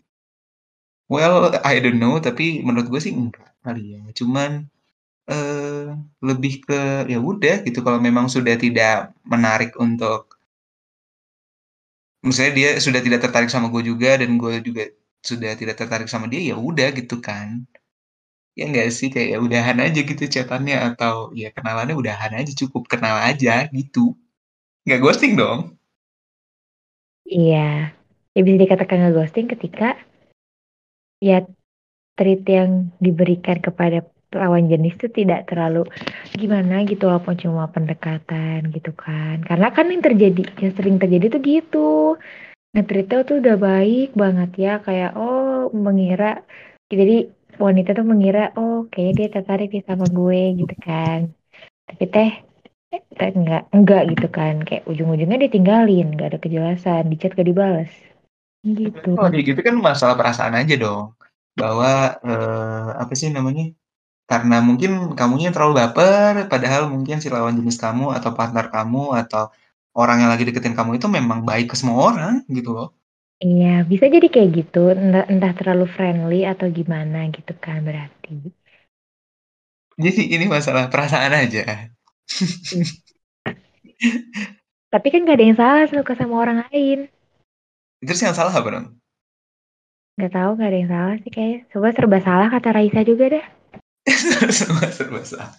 Well, 1.11 1.53
I 1.67 1.83
don't 1.85 2.01
know, 2.01 2.17
tapi 2.23 2.65
menurut 2.65 2.89
gue 2.89 3.01
sih 3.03 3.13
enggak 3.13 3.53
kali 3.61 3.99
ya. 3.99 4.01
Cuman, 4.17 4.71
eee, 5.33 5.95
lebih 6.29 6.53
ke 6.67 6.81
ya 7.13 7.19
udah 7.21 7.55
gitu 7.67 7.79
kalau 7.87 8.01
memang 8.03 8.27
sudah 8.29 8.55
tidak 8.61 9.13
menarik 9.25 9.73
untuk 9.81 10.35
Misalnya 12.25 12.53
dia 12.57 12.71
sudah 12.81 13.05
tidak 13.05 13.21
tertarik 13.21 13.53
sama 13.53 13.69
gue 13.69 13.85
juga 13.85 14.17
dan 14.17 14.41
gue 14.41 14.55
juga 14.65 14.89
sudah 15.21 15.53
tidak 15.61 15.77
tertarik 15.77 16.09
sama 16.09 16.25
dia, 16.25 16.41
ya 16.41 16.57
udah 16.57 16.89
gitu 16.97 17.21
kan. 17.21 17.69
Ya 18.57 18.65
nggak 18.71 18.89
sih? 18.97 19.13
Kayak 19.13 19.29
ya 19.37 19.39
udahan 19.45 19.79
aja 19.85 20.01
gitu 20.01 20.25
chat-an-nya 20.25 20.95
atau 20.95 21.37
ya 21.37 21.53
kenalannya 21.53 21.93
udahan 21.93 22.33
aja 22.33 22.53
cukup 22.57 22.89
kenal 22.89 23.21
aja 23.21 23.69
gitu. 23.69 24.17
Nggak 24.89 25.01
ghosting 25.05 25.37
dong. 25.37 25.77
Iya, 27.29 27.93
ya 28.37 28.41
bisa 28.45 28.59
dikatakan 28.65 28.97
nge-ghosting 29.01 29.47
ketika 29.53 29.97
ya 31.25 31.45
treat 32.17 32.43
yang 32.49 32.93
diberikan 33.01 33.59
kepada 33.59 34.05
lawan 34.43 34.65
jenis 34.73 34.93
itu 34.99 35.09
tidak 35.19 35.41
terlalu 35.51 35.83
gimana 36.41 36.75
gitu 36.91 37.03
walaupun 37.11 37.37
cuma 37.43 37.65
pendekatan 37.75 38.59
gitu 38.75 38.91
kan. 39.05 39.37
Karena 39.49 39.69
kan 39.77 39.87
yang 39.93 40.03
terjadi 40.07 40.43
yang 40.63 40.73
sering 40.79 40.97
terjadi 41.03 41.27
tuh 41.35 41.41
gitu. 41.53 41.79
Nge-treat-nya 42.75 43.19
tuh 43.29 43.37
udah 43.43 43.57
baik 43.69 44.09
banget 44.23 44.51
ya 44.65 44.73
kayak 44.87 45.11
oh 45.21 45.71
mengira 45.87 46.27
jadi 46.93 47.15
wanita 47.65 47.91
tuh 47.99 48.07
mengira 48.13 48.41
oh 48.59 48.77
kayaknya 48.91 49.15
dia 49.19 49.29
tertarik 49.37 49.69
nih 49.75 49.85
sama 49.89 50.07
gue 50.19 50.41
gitu 50.61 50.75
kan. 50.87 51.21
Tapi 51.89 52.05
teh 52.15 52.31
eh, 52.95 53.33
enggak 53.39 53.63
enggak 53.77 54.03
gitu 54.13 54.27
kan 54.39 54.55
kayak 54.69 54.85
ujung-ujungnya 54.91 55.39
ditinggalin 55.45 56.07
nggak 56.15 56.29
ada 56.31 56.39
kejelasan 56.45 57.05
di 57.11 57.17
chat 57.21 57.33
gak 57.39 57.49
dibales 57.51 57.93
gitu 58.67 59.11
Kalau 59.17 59.31
gitu 59.49 59.61
kan 59.67 59.75
masalah 59.79 60.15
perasaan 60.19 60.55
aja 60.61 60.75
dong. 60.79 61.15
Bahwa, 61.55 62.19
eee, 62.27 62.89
apa 63.03 63.13
sih 63.15 63.31
namanya, 63.31 63.71
karena 64.25 64.57
mungkin 64.65 65.13
kamunya 65.19 65.53
terlalu 65.53 65.85
baper, 65.85 66.49
padahal 66.49 66.89
mungkin 66.89 67.21
si 67.21 67.29
lawan 67.29 67.57
jenis 67.61 67.77
kamu 67.77 68.13
atau 68.17 68.31
partner 68.33 68.73
kamu 68.73 69.15
atau 69.25 69.53
orang 69.95 70.25
yang 70.25 70.31
lagi 70.33 70.49
deketin 70.49 70.73
kamu 70.73 70.97
itu 70.99 71.07
memang 71.07 71.45
baik 71.45 71.73
ke 71.73 71.77
semua 71.77 72.11
orang 72.13 72.35
gitu 72.49 72.73
loh. 72.73 72.89
Iya, 73.45 73.85
bisa 73.85 74.09
jadi 74.09 74.27
kayak 74.31 74.51
gitu, 74.57 74.95
entah 74.95 75.29
entah 75.29 75.53
terlalu 75.53 75.85
friendly 75.91 76.49
atau 76.49 76.71
gimana 76.73 77.29
gitu 77.29 77.53
kan 77.61 77.85
berarti. 77.85 78.49
Jadi 79.95 80.23
ini 80.35 80.47
masalah 80.51 80.91
perasaan 80.91 81.33
aja. 81.35 81.93
Mmm. 82.73 82.89
Tapi 84.95 85.07
kan 85.11 85.27
gak 85.27 85.39
ada 85.39 85.47
yang 85.47 85.59
salah 85.59 85.85
suka 85.91 86.15
sama 86.15 86.39
orang 86.39 86.59
lain. 86.71 87.11
Terus 87.99 88.21
yang 88.23 88.35
salah 88.35 88.55
apa 88.55 88.69
dong? 88.71 88.87
Nggak 90.15 90.31
tahu, 90.31 90.51
nggak 90.55 90.71
ada 90.71 90.79
yang 90.79 90.91
salah 90.95 91.15
sih 91.19 91.31
kayaknya. 91.35 91.59
Semua 91.75 91.91
serba 91.91 92.19
salah 92.23 92.47
kata 92.47 92.71
Raisa 92.71 93.03
juga 93.03 93.35
dah. 93.35 93.45
Serba 94.93 95.25
salah. 95.25 95.51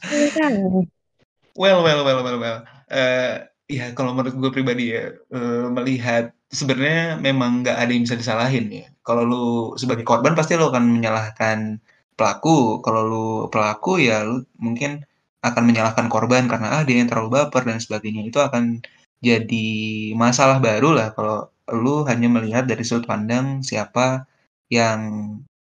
Well 1.55 1.81
well 1.81 2.01
well 2.05 2.21
well 2.21 2.37
well, 2.37 2.59
eee, 2.91 3.47
ya 3.71 3.95
kalau 3.97 4.11
menurut 4.13 4.35
gue 4.37 4.51
pribadi 4.51 4.91
ya, 4.93 5.15
eee, 5.31 5.65
melihat 5.71 6.35
sebenarnya 6.51 7.17
memang 7.17 7.63
nggak 7.63 7.77
ada 7.79 7.91
yang 7.95 8.03
bisa 8.05 8.19
disalahin 8.19 8.67
ya. 8.69 8.85
Kalau 9.01 9.23
lu 9.25 9.45
sebagai 9.79 10.03
korban 10.05 10.35
pasti 10.35 10.59
lu 10.59 10.67
akan 10.69 10.83
menyalahkan 10.99 11.79
pelaku, 12.19 12.83
kalau 12.85 13.01
lu 13.07 13.27
pelaku 13.49 14.03
ya 14.03 14.27
lu 14.27 14.43
mungkin 14.59 15.07
akan 15.45 15.63
menyalahkan 15.63 16.07
korban 16.09 16.49
karena, 16.51 16.81
"Ah, 16.81 16.83
dia 16.83 16.97
yang 17.01 17.09
terlalu 17.09 17.37
baper," 17.39 17.63
dan 17.65 17.79
sebagainya. 17.79 18.25
Itu 18.27 18.41
akan 18.43 18.81
jadi 19.23 19.67
masalah 20.17 20.59
baru 20.59 20.91
lah 20.93 21.07
kalau 21.17 21.49
lu 21.71 22.05
hanya 22.05 22.29
melihat 22.29 22.69
dari 22.69 22.83
sudut 22.85 23.09
pandang 23.09 23.65
siapa 23.65 24.29
yang 24.69 24.99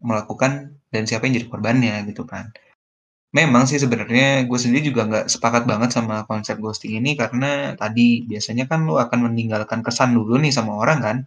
melakukan 0.03 0.77
dan 0.97 1.05
siapa 1.09 1.29
yang 1.29 1.37
jadi 1.39 1.49
korbannya 1.53 1.95
gitu 2.11 2.25
kan. 2.25 2.49
Memang 3.37 3.69
sih 3.69 3.77
sebenarnya 3.77 4.49
gue 4.49 4.59
sendiri 4.65 4.83
juga 4.91 5.03
nggak 5.11 5.27
sepakat 5.29 5.69
banget 5.69 5.91
sama 5.93 6.25
konsep 6.31 6.57
ghosting 6.57 6.97
ini 7.05 7.13
karena 7.21 7.77
tadi, 7.77 8.25
biasanya 8.25 8.65
kan 8.71 8.89
lu 8.89 8.97
akan 8.97 9.29
meninggalkan 9.29 9.85
kesan 9.85 10.17
dulu 10.17 10.41
nih 10.41 10.53
sama 10.57 10.73
orang 10.83 10.99
kan, 11.05 11.19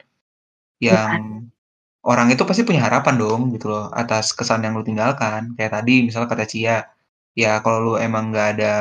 yang 0.81 1.11
Iya. 1.13 1.47
orang 2.11 2.27
itu 2.33 2.43
pasti 2.49 2.63
punya 2.67 2.81
harapan 2.88 3.15
dong 3.21 3.41
gitu 3.55 3.67
loh 3.73 3.85
atas 3.93 4.31
kesan 4.38 4.63
yang 4.65 4.73
lu 4.79 4.83
tinggalkan. 4.88 5.53
Kayak 5.57 5.71
tadi 5.83 5.93
misal 6.07 6.25
kata 6.31 6.45
Cia, 6.49 6.77
ya 7.38 7.51
kalau 7.63 7.79
lu 7.85 7.93
emang 8.01 8.31
nggak 8.33 8.47
ada 8.57 8.71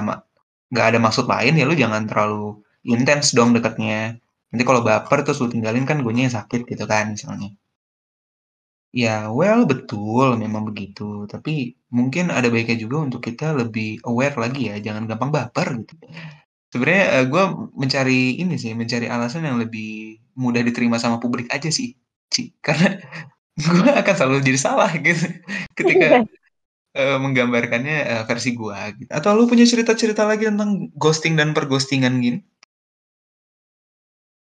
nggak 0.72 0.86
ada 0.94 0.98
maksud 1.06 1.26
lain 1.32 1.54
ya 1.60 1.64
lu 1.68 1.74
jangan 1.76 2.04
terlalu 2.10 2.60
intens 2.88 3.34
dong 3.36 3.50
deketnya. 3.56 4.16
Nanti 4.50 4.62
kalau 4.68 4.80
baper 4.88 5.18
terus 5.26 5.38
lu 5.44 5.48
tinggalin 5.52 5.84
kan 5.90 6.00
guenya 6.04 6.22
yang 6.30 6.36
sakit 6.40 6.60
gitu 6.70 6.84
kan 6.88 7.12
misalnya. 7.14 7.52
Ya, 9.02 9.30
well, 9.38 9.62
betul, 9.70 10.26
memang 10.42 10.62
begitu. 10.70 11.02
Tapi 11.32 11.78
mungkin 11.98 12.24
ada 12.34 12.48
baiknya 12.50 12.76
juga 12.84 12.96
untuk 13.06 13.20
kita 13.28 13.46
lebih 13.60 14.02
aware 14.08 14.34
lagi 14.42 14.62
ya, 14.74 14.76
jangan 14.86 15.04
gampang 15.10 15.30
baper 15.36 15.68
gitu. 15.86 15.94
Sebenarnya, 16.72 17.04
eee, 17.14 17.24
gue 17.32 17.44
mencari 17.82 18.20
ini 18.42 18.54
sih, 18.62 18.72
mencari 18.76 19.06
alasan 19.14 19.42
yang 19.48 19.58
lebih 19.62 20.18
mudah 20.42 20.62
diterima 20.66 20.96
sama 21.02 21.16
publik 21.22 21.46
aja 21.54 21.70
sih, 21.78 21.94
Ci. 22.34 22.42
Karena 22.66 22.88
gue 23.58 23.92
akan 24.02 24.14
selalu 24.18 24.38
jadi 24.48 24.60
salah 24.60 24.90
gitu 24.98 25.26
ketika, 25.78 26.26
eee, 26.98 27.16
menggambarkannya, 27.24 27.98
eee, 28.10 28.22
versi 28.30 28.50
gue 28.58 28.78
gitu. 29.04 29.10
Atau 29.14 29.30
lu 29.38 29.44
punya 29.50 29.66
cerita-cerita 29.68 30.22
lagi 30.26 30.50
tentang 30.50 30.90
ghosting 30.98 31.34
dan 31.40 31.54
per-ghosting-an 31.56 32.14
gini? 32.24 32.40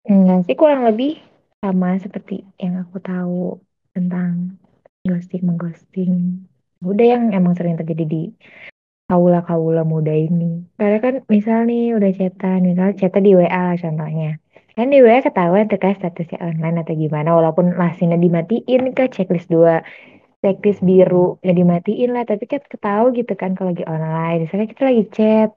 Enggak 0.07 0.39
sih, 0.47 0.55
kurang 0.55 0.85
lebih 0.87 1.17
sama 1.61 1.97
seperti 1.97 2.45
yang 2.61 2.85
aku 2.85 2.97
tahu 3.01 3.57
tentang 3.95 4.59
ghosting-meng-ghosting. 5.07 6.43
Udah 6.83 7.05
yang 7.15 7.23
emang 7.31 7.55
sering 7.55 7.79
terjadi 7.79 8.03
di 8.03 8.23
kaula-kaula 9.07 9.87
muda 9.87 10.11
ini. 10.11 10.65
Karena 10.75 10.97
kan 10.99 11.15
misal 11.31 11.63
nih 11.69 11.95
udah 11.97 12.11
chat-an, 12.11 12.59
misal 12.67 12.91
chat-nya 12.99 13.21
di 13.23 13.31
WA 13.39 13.65
contohnya. 13.79 14.29
Kan 14.75 14.91
di 14.91 14.99
WA 14.99 15.23
ketahuan 15.23 15.71
kan 15.71 15.95
statusnya 15.95 16.37
online 16.43 16.83
atau 16.83 16.93
gimana, 16.99 17.29
walaupun 17.31 17.79
lasingnya 17.79 18.19
dimatiin 18.19 18.91
ke 18.91 19.07
checklist 19.07 19.47
2, 19.47 19.79
checklist 20.43 20.83
biru 20.83 21.39
ya 21.47 21.55
dimatiin 21.55 22.11
lah, 22.11 22.27
tapi 22.27 22.43
kan 22.51 22.59
ketahuan 22.67 23.15
gitu 23.15 23.33
kan 23.39 23.55
kalau 23.55 23.71
lagi 23.71 23.85
online. 23.87 24.43
Misalnya 24.43 24.67
kita 24.67 24.83
lagi 24.89 25.03
chat, 25.15 25.49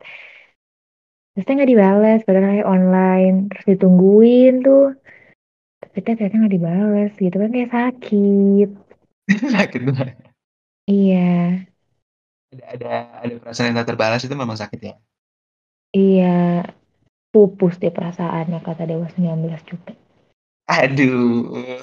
terusnya 1.35 1.52
nggak 1.59 1.71
dibales 1.75 2.21
padahal 2.23 2.47
lagi 2.47 2.66
online, 2.66 3.35
terus 3.50 3.64
ditungguin 3.75 4.52
tuh, 4.62 4.95
tapi 5.79 5.99
ternyata 6.03 6.35
nggak 6.35 6.55
dibales 6.55 7.13
gitu 7.17 7.37
kan 7.39 7.51
kayak 7.55 7.71
sakit. 7.71 8.71
Sakit 9.55 9.81
banget. 9.89 10.17
Iya. 10.89 11.29
Ada 12.49 12.65
ada 12.75 12.91
ada 13.21 13.35
perasaan 13.45 13.67
yang 13.71 13.79
tak 13.83 13.89
terbalas 13.93 14.25
itu 14.25 14.33
memang 14.33 14.57
sakit 14.57 14.81
ya? 14.81 14.95
Iya, 15.93 16.65
pupus 17.33 17.77
deh 17.81 17.93
perasaannya 17.93 18.61
kata 18.65 18.89
Dewa 18.89 19.07
19 19.13 19.63
juga. 19.69 19.93
Aduh. 20.69 21.81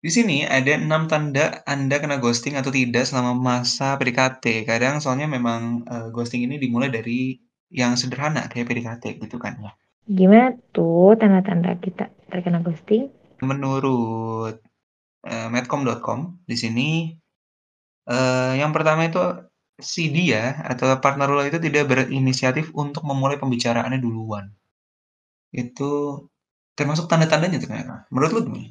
Di 0.00 0.08
sini 0.08 0.48
ada 0.48 0.80
6 0.80 1.02
tanda 1.12 1.60
Anda 1.68 2.00
kena 2.00 2.16
ghosting 2.24 2.56
atau 2.56 2.72
tidak 2.72 3.04
selama 3.04 3.36
masa 3.36 4.00
PDKT. 4.00 4.64
Kadang 4.64 4.96
soalnya 5.02 5.28
memang, 5.28 5.84
eee, 5.84 6.08
ghosting 6.14 6.42
ini 6.48 6.56
dimulai 6.56 6.88
dari 6.88 7.36
yang 7.68 7.94
sederhana 8.00 8.48
kayak 8.50 8.66
PDKT 8.66 9.04
gitu 9.20 9.36
kan 9.36 9.54
ya. 9.60 9.72
Gimana 10.08 10.56
tuh 10.72 11.12
tanda-tanda 11.20 11.76
kita 11.76 12.08
terkena 12.32 12.64
ghosting? 12.64 13.12
Menurut, 13.44 14.60
eee, 15.26 15.48
medcom.com 15.52 16.20
di 16.48 16.56
sini, 16.56 16.88
eee, 18.10 18.52
yang 18.60 18.72
pertama 18.76 19.06
itu 19.08 19.20
si 19.80 20.12
dia 20.12 20.60
atau 20.70 20.86
partner 21.00 21.28
lo 21.32 21.42
itu 21.48 21.58
tidak 21.66 21.84
berinisiatif 21.90 22.66
untuk 22.76 23.02
memulai 23.08 23.36
pembicaraannya 23.40 24.00
duluan. 24.04 24.52
Itu 25.52 25.90
termasuk 26.78 27.06
tanda-tandanya 27.10 27.58
ternyata. 27.60 27.94
Menurut 28.12 28.30
lu 28.34 28.40
gimana? 28.48 28.70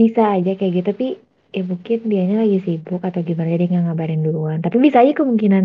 Bisa 0.00 0.22
aja 0.36 0.52
kayak 0.58 0.72
gitu, 0.76 0.86
tapi 0.92 1.06
ya 1.56 1.62
mungkin 1.64 1.98
dianya 2.10 2.36
lagi 2.44 2.58
sibuk 2.66 3.00
atau 3.00 3.20
gimana 3.24 3.48
jadi 3.54 3.64
nggak 3.70 3.84
ngabarin 3.86 4.20
duluan. 4.26 4.58
Tapi 4.64 4.76
bisa 4.86 5.00
aja 5.02 5.12
kemungkinan 5.16 5.64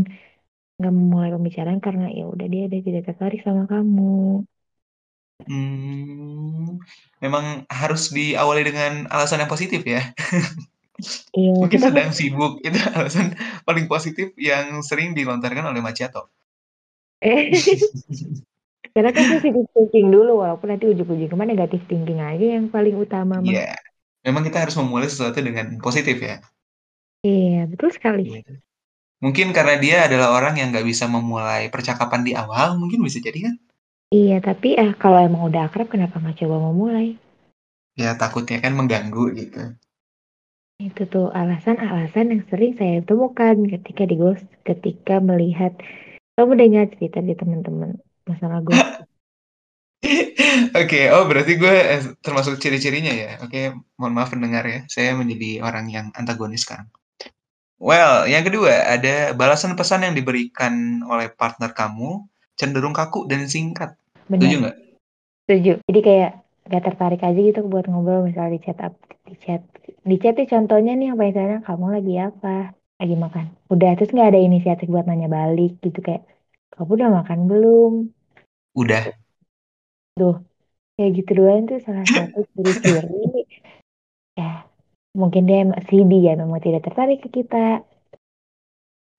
nggak 0.79 0.93
memulai 0.99 1.31
pembicaraan 1.35 1.79
karena 1.85 2.05
ya 2.17 2.23
udah 2.33 2.47
dia 2.53 2.61
ada 2.67 2.77
tidak 2.87 3.03
tertarik 3.09 3.41
sama 3.47 3.63
kamu. 3.71 4.43
Mmm, 5.47 6.77
memang 7.21 7.65
harus 7.69 8.09
diawali 8.13 8.61
dengan 8.65 9.05
alasan 9.09 9.41
yang 9.45 9.51
positif 9.51 9.81
ya. 9.85 10.01
Iya, 11.33 11.53
Mungkin 11.61 11.79
kita 11.79 11.89
sedang 11.89 12.11
sibuk, 12.13 12.61
itu 12.61 12.77
alasan 12.93 13.33
paling 13.65 13.85
positif 13.85 14.33
yang 14.37 14.81
sering 14.85 15.13
dilontarkan 15.17 15.69
oleh 15.69 15.81
macchiato. 15.81 16.29
Karena 18.91 19.09
kan 19.15 19.23
positive 19.23 19.67
thinking 19.71 20.11
dulu 20.11 20.43
walaupun 20.43 20.67
nanti 20.67 20.89
ujung-ujungnya 20.91 21.37
mah 21.37 21.47
negative 21.47 21.83
thinking 21.87 22.19
aja 22.19 22.59
yang 22.59 22.67
paling 22.67 22.97
utama. 22.99 23.39
Iya, 23.39 23.77
memang 24.27 24.43
kita 24.43 24.67
harus 24.67 24.75
memulai 24.75 25.07
sesuatu 25.07 25.39
dengan 25.39 25.79
positif 25.79 26.19
ya. 26.19 26.43
Iya, 27.23 27.69
betul 27.71 27.89
sekali. 27.95 28.41
Gitu. 28.41 28.53
Mungkin 29.21 29.53
karena 29.53 29.77
dia 29.77 29.97
adalah 30.09 30.33
orang 30.33 30.57
yang 30.57 30.73
nggak 30.73 30.83
bisa 30.83 31.05
memulai 31.05 31.69
percakapan 31.69 32.25
di 32.25 32.33
awal, 32.33 32.75
mungkin 32.81 33.05
bisa 33.05 33.21
jadi 33.21 33.53
kan? 33.53 33.55
Iya, 34.11 34.43
tapi 34.43 34.75
eh 34.75 34.91
kalau 34.99 35.23
emang 35.23 35.47
udah 35.47 35.71
akrab 35.71 35.87
kenapa 35.87 36.19
nggak 36.19 36.43
coba 36.43 36.55
memulai? 36.67 37.15
Ya 37.95 38.11
takutnya 38.19 38.59
kan 38.59 38.75
mengganggu 38.75 39.31
gitu. 39.39 39.79
Itu 40.83 41.07
tuh 41.07 41.31
alasan-alasan 41.31 42.35
yang 42.35 42.43
sering 42.51 42.75
saya 42.75 42.99
temukan 43.07 43.55
ketika 43.71 44.03
di 44.03 44.19
ghost, 44.19 44.43
ketika 44.67 45.23
melihat 45.23 45.79
kamu 46.35 46.59
dengar 46.59 46.91
cerita 46.91 47.23
di 47.23 47.39
teman-teman 47.39 48.03
masalah 48.27 48.59
ghost. 48.59 48.83
Oke, 50.81 51.07
oh 51.15 51.23
berarti 51.31 51.55
gue 51.55 51.71
eh, 51.71 52.03
termasuk 52.19 52.59
ciri-cirinya 52.59 53.13
ya. 53.15 53.31
Oke, 53.47 53.71
mohon 53.95 54.11
maaf 54.11 54.35
pendengar 54.35 54.67
ya, 54.67 54.83
saya 54.91 55.15
menjadi 55.15 55.63
orang 55.63 55.87
yang 55.87 56.11
antagonis 56.19 56.67
sekarang. 56.67 56.91
Well, 57.79 58.27
yang 58.27 58.43
kedua 58.43 58.91
ada 58.91 59.31
balasan 59.31 59.79
pesan 59.79 60.03
yang 60.03 60.19
diberikan 60.19 60.99
oleh 61.07 61.31
partner 61.31 61.71
kamu 61.71 62.27
cenderung 62.59 62.93
kaku 62.93 63.25
dan 63.25 63.45
singkat. 63.45 64.00
Setuju 64.31 64.55
Benar. 64.55 64.61
nggak? 64.63 64.75
Setuju. 65.43 65.71
Jadi 65.83 65.99
kayak 65.99 66.31
gak 66.71 66.83
tertarik 66.87 67.19
aja 67.19 67.35
gitu 67.35 67.67
buat 67.67 67.85
ngobrol 67.89 68.23
misalnya 68.23 68.55
di 68.55 68.61
chat 68.63 68.79
up 68.79 68.95
di 69.27 69.35
chat 69.35 69.61
di 70.07 70.15
chat 70.21 70.37
tuh 70.39 70.47
contohnya 70.47 70.95
nih 70.95 71.11
apa 71.11 71.23
misalnya 71.27 71.59
kamu 71.67 71.85
lagi 71.89 72.13
apa 72.21 72.77
lagi 73.01 73.15
makan 73.17 73.45
udah 73.73 73.91
terus 73.97 74.13
nggak 74.13 74.29
ada 74.29 74.39
inisiatif 74.39 74.87
buat 74.87 75.09
nanya 75.09 75.27
balik 75.27 75.81
gitu 75.81 75.99
kayak 75.99 76.23
kamu 76.71 76.91
udah 77.01 77.09
makan 77.11 77.39
belum 77.49 77.93
Udah. 78.71 79.03
Duh, 80.15 80.39
kayak 80.95 81.11
gitu 81.19 81.31
doang 81.43 81.67
tuh 81.67 81.79
salah 81.83 82.07
satu 82.07 82.47
ciri-ciri 82.55 83.43
ya 84.39 84.63
mungkin 85.11 85.43
dia 85.43 85.67
si 85.91 86.07
dia 86.07 86.39
memang 86.39 86.63
tidak 86.63 86.87
tertarik 86.87 87.19
ke 87.19 87.43
kita 87.43 87.83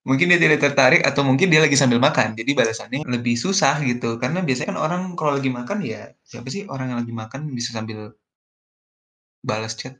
Mungkin 0.03 0.27
dia 0.27 0.39
tidak 0.39 0.59
tertarik 0.59 1.01
atau 1.07 1.23
mungkin 1.23 1.47
dia 1.47 1.63
lagi 1.63 1.79
sambil 1.79 1.95
makan, 1.99 2.35
jadi 2.35 2.51
balasannya 2.51 3.07
lebih 3.07 3.39
susah 3.39 3.79
gitu. 3.87 4.19
Karena 4.19 4.43
biasanya 4.43 4.75
kan 4.75 4.79
orang 4.79 5.01
kalau 5.15 5.31
lagi 5.39 5.47
makan 5.47 5.79
ya 5.79 6.11
siapa 6.27 6.51
sih 6.51 6.67
orang 6.67 6.91
yang 6.91 6.99
lagi 6.99 7.13
makan 7.15 7.47
bisa 7.55 7.71
sambil 7.71 8.11
balas 9.39 9.79
chat? 9.79 9.95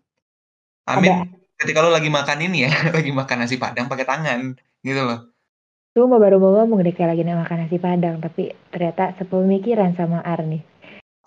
ada 0.84 1.00
Amin 1.00 1.44
ketika 1.64 1.80
lo 1.80 1.96
lagi 1.96 2.12
makan 2.12 2.38
ini 2.44 2.68
ya, 2.68 2.72
lagi 2.98 3.12
makan 3.16 3.38
nasi 3.48 3.56
padang 3.56 3.88
pakai 3.88 4.04
tangan 4.04 4.60
gitu 4.84 5.02
loh. 5.04 5.32
cuma 5.94 6.18
baru 6.18 6.42
mau 6.42 6.58
ngomong 6.58 6.82
deh 6.82 6.90
kayak 6.90 7.14
lagi 7.14 7.22
makan 7.22 7.58
nasi 7.64 7.78
padang 7.78 8.18
tapi 8.18 8.50
ternyata 8.74 9.14
sepemikiran 9.16 9.94
sama 9.94 10.26
Arni 10.26 10.66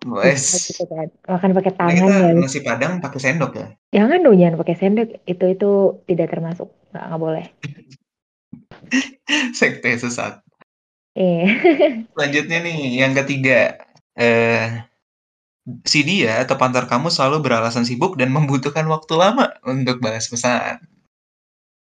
Wes. 0.03 0.75
gitu 0.75 0.91
kan 0.91 1.07
makan 1.31 1.51
pakai 1.55 1.73
Nah, 1.73 1.79
tangan 1.79 1.95
kita 2.11 2.19
ya 2.19 2.33
nasi 2.35 2.61
padang 2.67 2.93
pakai 2.99 3.21
sendok 3.23 3.53
ya. 3.55 3.67
jangan 3.95 4.19
dong 4.27 4.37
jangan 4.37 4.57
pakai 4.59 4.75
sendok 4.75 5.09
itu 5.23 5.45
itu 5.55 5.71
tidak 6.11 6.29
termasuk 6.35 6.69
nggak 6.91 7.05
nggak 7.07 7.23
boleh 7.23 7.47
Sekte 9.59 9.97
sesat. 9.99 10.41
eh 11.17 11.49
Selanjutnya 12.15 12.59
nih 12.61 12.79
yang 13.01 13.13
ketiga, 13.17 13.81
eh 14.17 14.85
si 15.83 16.07
dia 16.07 16.47
atau 16.47 16.55
partner 16.55 16.87
kamu 16.87 17.11
selalu 17.11 17.43
beralasan 17.43 17.83
sibuk 17.83 18.15
dan 18.15 18.31
membutuhkan 18.31 18.87
waktu 18.87 19.19
lama 19.19 19.51
untuk 19.67 19.99
balas 19.99 20.31
pesan. 20.31 20.79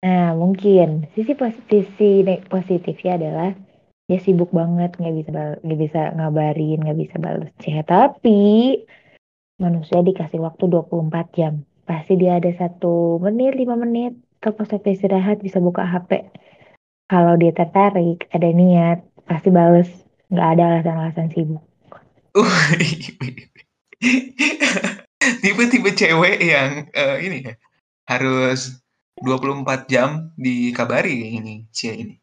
nah 0.01 0.33
mungkin. 0.33 1.05
Sisi 1.13 1.37
positif 1.37 1.85
sisi 1.95 2.25
positifnya 2.49 3.13
adalah 3.21 3.49
dia 4.09 4.19
sibuk 4.19 4.51
banget 4.51 4.97
nggak 4.97 5.15
bisa 5.23 5.29
nggak 5.63 5.79
bisa 5.79 6.01
ngabarin 6.17 6.83
nggak 6.83 6.99
bisa 6.99 7.15
balas 7.21 7.51
chat 7.63 7.85
tapi 7.87 8.81
manusia 9.61 10.01
dikasih 10.01 10.41
waktu 10.41 10.67
24 10.67 11.27
jam. 11.37 11.53
Pasti 11.85 12.17
dia 12.17 12.41
ada 12.41 12.51
satu 12.57 13.21
menit 13.23 13.55
lima 13.55 13.77
menit 13.77 14.17
atau 14.41 14.57
pas 14.57 14.67
waktu 14.73 14.97
istirahat 14.97 15.37
bisa 15.45 15.61
buka 15.61 15.85
HP 15.85 16.27
kalau 17.11 17.35
dia 17.35 17.51
tertarik 17.51 18.23
ada 18.31 18.47
niat 18.47 19.03
pasti 19.27 19.51
bales. 19.51 19.91
Nggak 20.31 20.47
ada 20.55 20.63
alasan-alasan 20.63 21.27
sibuk. 21.35 21.59
Uh, 22.31 22.47
tipe-tipe 25.43 25.91
cewek 25.91 26.39
yang 26.39 26.87
eh, 26.95 27.17
ini 27.27 27.37
ya 27.43 27.53
harus 28.07 28.79
24 29.19 29.91
jam 29.91 30.31
dikabari 30.39 31.35
ini 31.35 31.67
si 31.75 31.91
ini. 31.91 32.15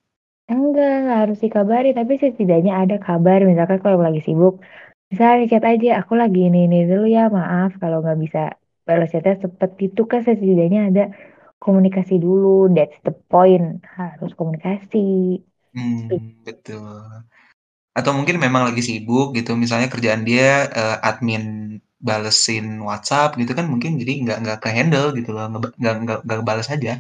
enggak 0.49 1.05
nggak 1.05 1.19
harus 1.29 1.39
dikabari 1.45 1.93
tapi 1.93 2.17
setidaknya 2.17 2.73
ada 2.81 2.97
kabar. 2.97 3.45
Misalkan 3.45 3.85
kalau 3.85 4.01
lagi 4.01 4.25
sibuk 4.25 4.65
misalnya 5.13 5.45
chat 5.53 5.65
aja 5.65 6.01
aku 6.01 6.13
lagi 6.17 6.49
ini 6.49 6.69
ini 6.69 6.89
dulu 6.89 7.05
ya 7.09 7.29
maaf 7.33 7.77
kalau 7.81 8.05
nggak 8.05 8.19
bisa 8.25 8.41
balas 8.89 9.09
chatnya 9.13 9.41
seperti 9.45 9.83
itu 9.93 10.03
kan 10.05 10.21
setidaknya 10.25 10.81
ada 10.93 11.05
komunikasi 11.65 12.15
dulu 12.25 12.49
that's 12.77 12.99
the 13.07 13.13
point 13.31 13.67
harus 13.99 14.31
komunikasi 14.39 14.99
Hmm, 15.75 16.45
betul. 16.47 17.05
Atau 17.99 18.13
mungkin 18.19 18.37
memang 18.45 18.63
lagi 18.69 18.83
sibuk 18.89 19.27
gitu, 19.39 19.51
misalnya 19.63 19.89
kerjaan 19.95 20.23
dia 20.29 20.49
eh, 20.81 20.97
admin 21.09 21.45
balesin 22.09 22.67
WhatsApp 22.89 23.31
gitu 23.41 23.53
kan 23.59 23.67
mungkin 23.73 23.93
jadi 24.01 24.13
nggak 24.23 24.39
nggak 24.43 24.59
ke 24.65 24.69
handle 24.77 25.09
gitu 25.19 25.31
loh, 25.37 25.45
nggak 25.53 25.73
nggak 25.81 25.95
nggak 26.05 26.19
nggak 26.27 26.41
balas 26.49 26.69
aja. 26.75 26.93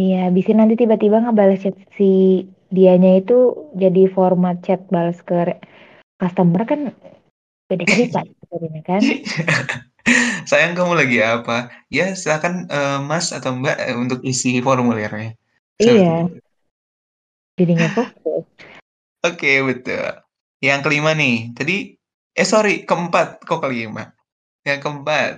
Iya, 0.00 0.16
bisa 0.36 0.50
nanti 0.58 0.74
tiba-tiba 0.80 1.16
ngebales 1.22 1.60
chat 1.64 1.76
si 1.98 2.04
dianya 2.76 3.10
itu 3.20 3.32
jadi 3.82 4.00
format 4.16 4.54
chat 4.66 4.80
balas 4.94 5.18
ke 5.28 5.34
customer 6.20 6.62
kan 6.70 6.80
beda 7.68 7.84
cerita 7.92 8.18
sebenarnya 8.40 8.82
kan. 8.90 9.02
Sayang 10.50 10.78
kamu 10.78 10.92
lagi 10.94 11.18
apa? 11.22 11.70
Ya 11.90 12.14
silakan 12.14 12.70
eh, 12.70 12.98
Mas 13.02 13.34
atau 13.34 13.54
Mbak 13.58 13.76
eh, 13.82 13.96
untuk 13.98 14.20
isi 14.22 14.62
formulirnya. 14.62 15.34
Iya, 15.76 16.30
jadi 17.56 17.70
nggak 17.72 17.92
fokus. 17.92 18.44
Oke, 19.24 19.52
betul. 19.64 20.22
Yang 20.60 20.80
kelima 20.88 21.10
nih, 21.16 21.52
tadi 21.56 21.96
eh 22.36 22.46
sorry, 22.46 22.84
keempat 22.84 23.42
kok 23.42 23.60
kelima. 23.64 24.12
Yang 24.62 24.78
keempat, 24.82 25.30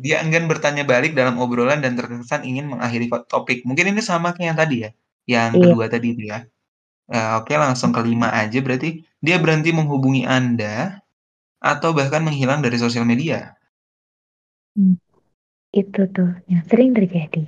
dia 0.00 0.22
enggan 0.22 0.46
bertanya 0.46 0.86
balik 0.86 1.12
dalam 1.18 1.36
obrolan 1.38 1.82
dan 1.82 1.98
terkesan 1.98 2.46
ingin 2.46 2.70
mengakhiri 2.72 3.10
topik. 3.26 3.66
Mungkin 3.66 3.92
ini 3.92 4.00
sama 4.00 4.32
kayak 4.32 4.54
yang 4.54 4.58
tadi 4.58 4.76
ya, 4.86 4.90
yang 5.28 5.50
Iya, 5.56 5.62
kedua 5.66 5.84
tadi 5.90 6.06
itu 6.14 6.22
ya. 6.30 6.46
Eh, 7.12 7.30
oke, 7.42 7.52
langsung 7.58 7.90
kelima 7.92 8.32
aja. 8.32 8.58
Berarti 8.62 9.02
dia 9.18 9.36
berhenti 9.42 9.74
menghubungi 9.74 10.24
Anda 10.24 11.02
atau 11.62 11.92
bahkan 11.92 12.22
menghilang 12.24 12.62
dari 12.64 12.78
sosial 12.78 13.04
media. 13.04 13.54
Hmm, 14.72 14.96
itu 15.72 16.00
tuh 16.12 16.30
yang 16.48 16.64
sering 16.68 16.90
terjadi. 16.96 17.42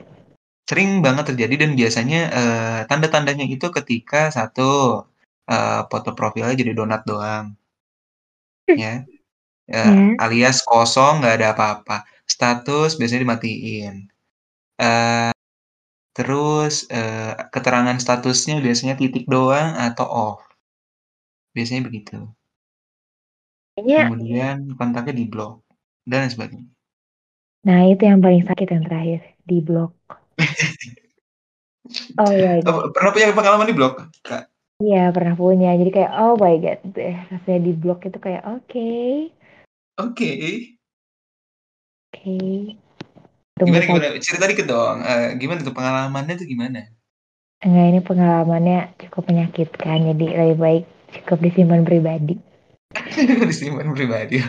Sering 0.65 1.05
banget 1.05 1.25
terjadi 1.33 1.55
dan 1.65 1.71
biasanya 1.77 2.21
eh, 2.33 2.81
tanda-tandanya 2.89 3.45
itu 3.49 3.69
ketika 3.69 4.33
satu 4.33 5.03
eh, 5.49 5.83
foto 5.89 6.11
profilnya 6.17 6.57
jadi 6.57 6.73
donat 6.73 7.05
doang, 7.05 7.57
ya. 8.69 8.77
Ya, 8.85 8.95
Ya, 9.65 10.21
alias 10.21 10.61
kosong 10.61 11.25
nggak 11.25 11.35
ada 11.41 11.49
apa-apa. 11.57 12.05
Status 12.29 13.01
biasanya 13.01 13.25
dimatiin. 13.25 14.13
Eh, 14.77 15.33
terus 16.13 16.85
eh, 16.93 17.33
keterangan 17.49 17.97
statusnya 17.97 18.61
biasanya 18.61 18.95
titik 19.01 19.25
doang 19.25 19.73
atau 19.81 20.05
off. 20.05 20.41
Biasanya 21.57 21.83
begitu. 21.89 22.29
kayaknya. 23.75 23.99
Kemudian 24.05 24.57
kontaknya 24.79 25.15
di 25.17 25.25
blok 25.33 25.65
dan 26.05 26.29
sebagainya. 26.29 26.74
Nah 27.65 27.89
itu 27.89 28.05
yang 28.05 28.21
paling 28.21 28.45
sakit 28.45 28.69
yang 28.69 28.85
terakhir 28.85 29.21
di 29.49 29.59
blok. 29.65 29.93
Oh 32.17 32.33
god. 32.33 32.65
Oh, 32.65 32.89
pernah 32.97 33.13
punya 33.13 33.37
pengalaman 33.37 33.69
di 33.69 33.77
blok? 33.77 34.09
Kak? 34.25 34.49
Iya, 34.81 35.13
pernah 35.13 35.37
punya. 35.37 35.77
Jadi 35.77 35.91
kayak, 35.93 36.13
oh 36.17 36.33
my 36.41 36.57
god, 36.57 36.81
deh, 36.97 37.13
rasanya 37.29 37.61
di 37.61 37.73
blok 37.77 38.09
itu 38.09 38.17
kayak, 38.17 38.41
oke. 38.49 38.89
Oke. 40.01 40.31
Oke. 42.09 42.37
Tunggu 43.55 43.69
Gimana 43.69 43.85
gimana? 43.85 44.07
Cerita 44.19 44.49
dikit 44.49 44.67
dong, 44.67 45.05
eee, 45.05 45.37
gimana 45.37 45.61
tuh 45.61 45.77
pengalamannya 45.77 46.35
tuh 46.41 46.49
gimana? 46.49 46.89
Enggak, 47.61 47.87
ini 47.93 48.01
pengalamannya 48.01 48.79
cukup 49.05 49.29
menyakitkan, 49.29 50.09
jadi 50.09 50.27
lebih 50.41 50.57
baik 50.57 50.85
cukup 51.21 51.39
disimpan 51.45 51.85
pribadi. 51.85 52.41
Disimpan 53.51 53.93
pribadi. 53.93 54.41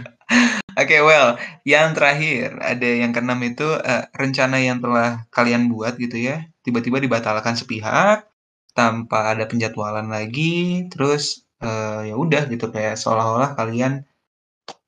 Oke, 0.75 0.97
well, 0.99 1.39
yang 1.63 1.95
terakhir, 1.95 2.59
ada 2.59 2.83
yang 3.01 3.11
keenam 3.15 3.39
itu, 3.47 3.63
eee, 3.79 4.03
rencana 4.11 4.57
yang 4.59 4.77
telah 4.83 5.23
kalian 5.31 5.71
buat 5.71 5.95
gitu 5.95 6.17
ya, 6.19 6.43
tiba-tiba 6.65 6.99
dibatalkan 6.99 7.55
sepihak, 7.55 8.27
tanpa 8.75 9.31
ada 9.35 9.47
penjadwalan 9.47 10.07
lagi, 10.11 10.83
terus, 10.91 11.47
eee, 11.63 12.11
ya 12.11 12.15
udah 12.19 12.43
gitu, 12.51 12.67
kayak 12.75 12.99
seolah-olah 12.99 13.55
kalian 13.55 14.03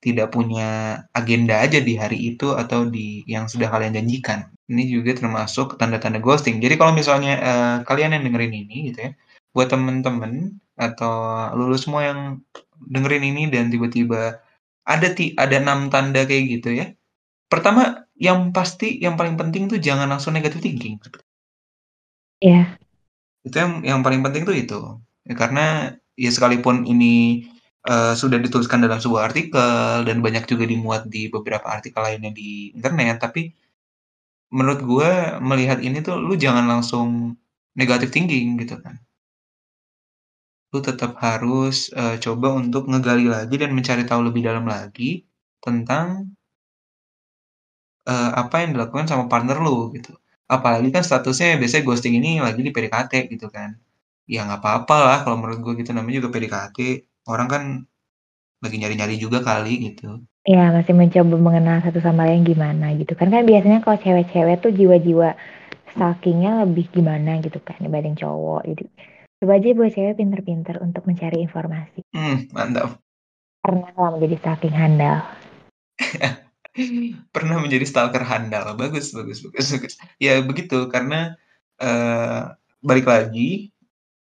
tidak 0.03 0.31
punya 0.35 1.01
agenda 1.15 1.61
aja 1.65 1.79
di 1.83 1.95
hari 1.99 2.17
itu 2.35 2.53
atau 2.55 2.87
di 2.89 3.23
yang 3.29 3.45
sudah 3.51 3.69
kalian 3.73 3.93
janjikan. 3.97 4.49
Ini 4.71 4.83
juga 4.91 5.11
termasuk 5.17 5.77
tanda-tanda 5.81 6.19
ghosting. 6.23 6.59
Jadi 6.63 6.75
kalau 6.79 6.93
misalnya, 6.95 7.33
eee, 7.41 7.75
kalian 7.89 8.15
yang 8.19 8.23
dengerin 8.27 8.53
ini 8.67 8.77
gitu 8.93 8.99
ya, 9.07 9.11
buat 9.55 9.67
temen-temen 9.73 10.57
atau 10.79 11.13
lu 11.57 11.71
lu 11.73 11.77
semua 11.79 12.01
yang 12.09 12.19
dengerin 12.93 13.23
ini 13.35 13.43
dan 13.53 13.69
tiba-tiba 13.73 14.39
ada 14.87 15.07
ti 15.11 15.35
ada 15.35 15.59
6 15.59 15.91
tanda 15.91 16.23
kayak 16.23 16.43
gitu 16.59 16.69
ya. 16.79 16.85
Pertama, 17.51 18.07
yang 18.17 18.51
pasti 18.55 18.97
yang 19.03 19.15
paling 19.19 19.35
penting 19.39 19.67
tuh 19.71 19.79
jangan 19.79 20.07
langsung 20.09 20.33
negative 20.35 20.63
thinking. 20.63 20.97
Iya. 22.41 22.77
Itu 23.45 23.55
yang 23.57 23.73
yang 23.85 23.99
paling 24.05 24.21
penting 24.25 24.43
tuh 24.47 24.55
itu. 24.57 24.79
Ya 25.27 25.35
karena 25.37 25.65
ya 26.17 26.31
sekalipun 26.33 26.87
ini, 26.87 27.45
eee, 27.87 28.13
sudah 28.17 28.39
dituliskan 28.41 28.83
dalam 28.83 28.99
sebuah 29.03 29.31
artikel 29.31 30.05
dan 30.07 30.17
banyak 30.25 30.45
juga 30.49 30.65
dimuat 30.67 31.07
di 31.11 31.29
beberapa 31.31 31.67
artikel 31.69 32.01
lainnya 32.03 32.31
di 32.35 32.71
internet, 32.75 33.19
tapi 33.23 33.53
menurut 34.53 34.81
gue 34.83 35.11
melihat 35.43 35.79
ini 35.83 35.99
tuh 36.03 36.15
lu 36.19 36.35
jangan 36.39 36.65
langsung 36.67 37.35
negative 37.75 38.11
thinking 38.13 38.55
gitu 38.61 38.79
kan. 38.79 38.97
Lu 40.77 40.85
tetap 40.85 41.17
harus, 41.25 41.89
eee, 41.97 42.21
coba 42.21 42.53
untuk 42.53 42.85
ngegali 42.85 43.25
lagi 43.25 43.55
dan 43.57 43.73
mencari 43.73 44.05
tahu 44.05 44.21
lebih 44.29 44.45
dalam 44.45 44.69
lagi 44.69 45.25
tentang 45.65 46.37
eee, 48.05 48.29
apa 48.41 48.55
yang 48.63 48.71
dilakukan 48.77 49.05
sama 49.09 49.25
partner 49.31 49.57
lu 49.57 49.89
gitu. 49.97 50.13
Apalagi 50.47 50.89
kan 50.95 51.03
statusnya 51.03 51.57
biasanya 51.59 51.83
ghosting 51.83 52.15
ini 52.21 52.39
lagi 52.39 52.61
di 52.61 52.71
PDKT 52.71 53.13
gitu 53.33 53.49
kan. 53.49 53.75
Ya 54.29 54.45
nggak 54.45 54.61
apa-apa 54.63 54.95
lah 55.07 55.17
kalau 55.25 55.41
menurut 55.41 55.59
gue 55.65 55.73
gitu, 55.83 55.91
namanya 55.97 56.23
juga 56.23 56.29
PDKT, 56.35 56.77
orang 57.27 57.47
kan 57.49 57.63
lagi 58.63 58.75
nyari-nyari 58.79 59.15
juga 59.19 59.39
kali 59.43 59.73
gitu. 59.91 60.23
Iya, 60.47 60.71
masih 60.71 60.93
mencoba 60.95 61.35
mengenal 61.35 61.77
satu 61.83 61.99
sama 61.99 62.23
lain 62.29 62.47
gimana 62.47 62.95
gitu 62.95 63.13
kan. 63.19 63.27
Kan 63.33 63.43
biasanya 63.43 63.83
kalau 63.83 63.97
cewek-cewek 63.99 64.63
tuh 64.63 64.71
jiwa-jiwa 64.71 65.35
stalking-nya 65.91 66.63
lebih 66.63 66.87
gimana 66.95 67.41
gitu 67.43 67.59
kan 67.65 67.75
dibanding 67.83 68.15
cowok. 68.15 68.63
Jadi 68.69 68.85
coba 69.37 69.53
aja 69.61 69.69
buat 69.77 69.91
cewek 69.93 70.17
pinter-pinter 70.17 70.75
untuk 70.81 71.05
mencari 71.05 71.45
informasi. 71.45 72.01
Mmm, 72.13 72.49
mantap. 72.53 72.97
Pernah 73.61 73.89
nggak 73.93 74.11
menjadi 74.17 74.35
stalking 74.41 74.75
handal? 74.75 75.17
Pernah 77.33 77.57
menjadi 77.57 77.85
stalker 77.89 78.21
handal, 78.21 78.77
bagus 78.77 79.13
bagus 79.13 79.41
bagus 79.45 79.67
bagus. 79.73 79.93
Ya 80.21 80.37
begitu, 80.45 80.89
karena, 80.93 81.33
eee, 81.81 82.53
balik 82.85 83.09
lagi, 83.09 83.73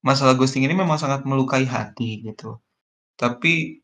masalah 0.06 0.38
ghosting 0.38 0.62
ini 0.66 0.74
memang 0.74 0.98
sangat 1.02 1.26
melukai 1.26 1.66
hati 1.66 2.22
gitu. 2.22 2.62
Tapi, 3.18 3.82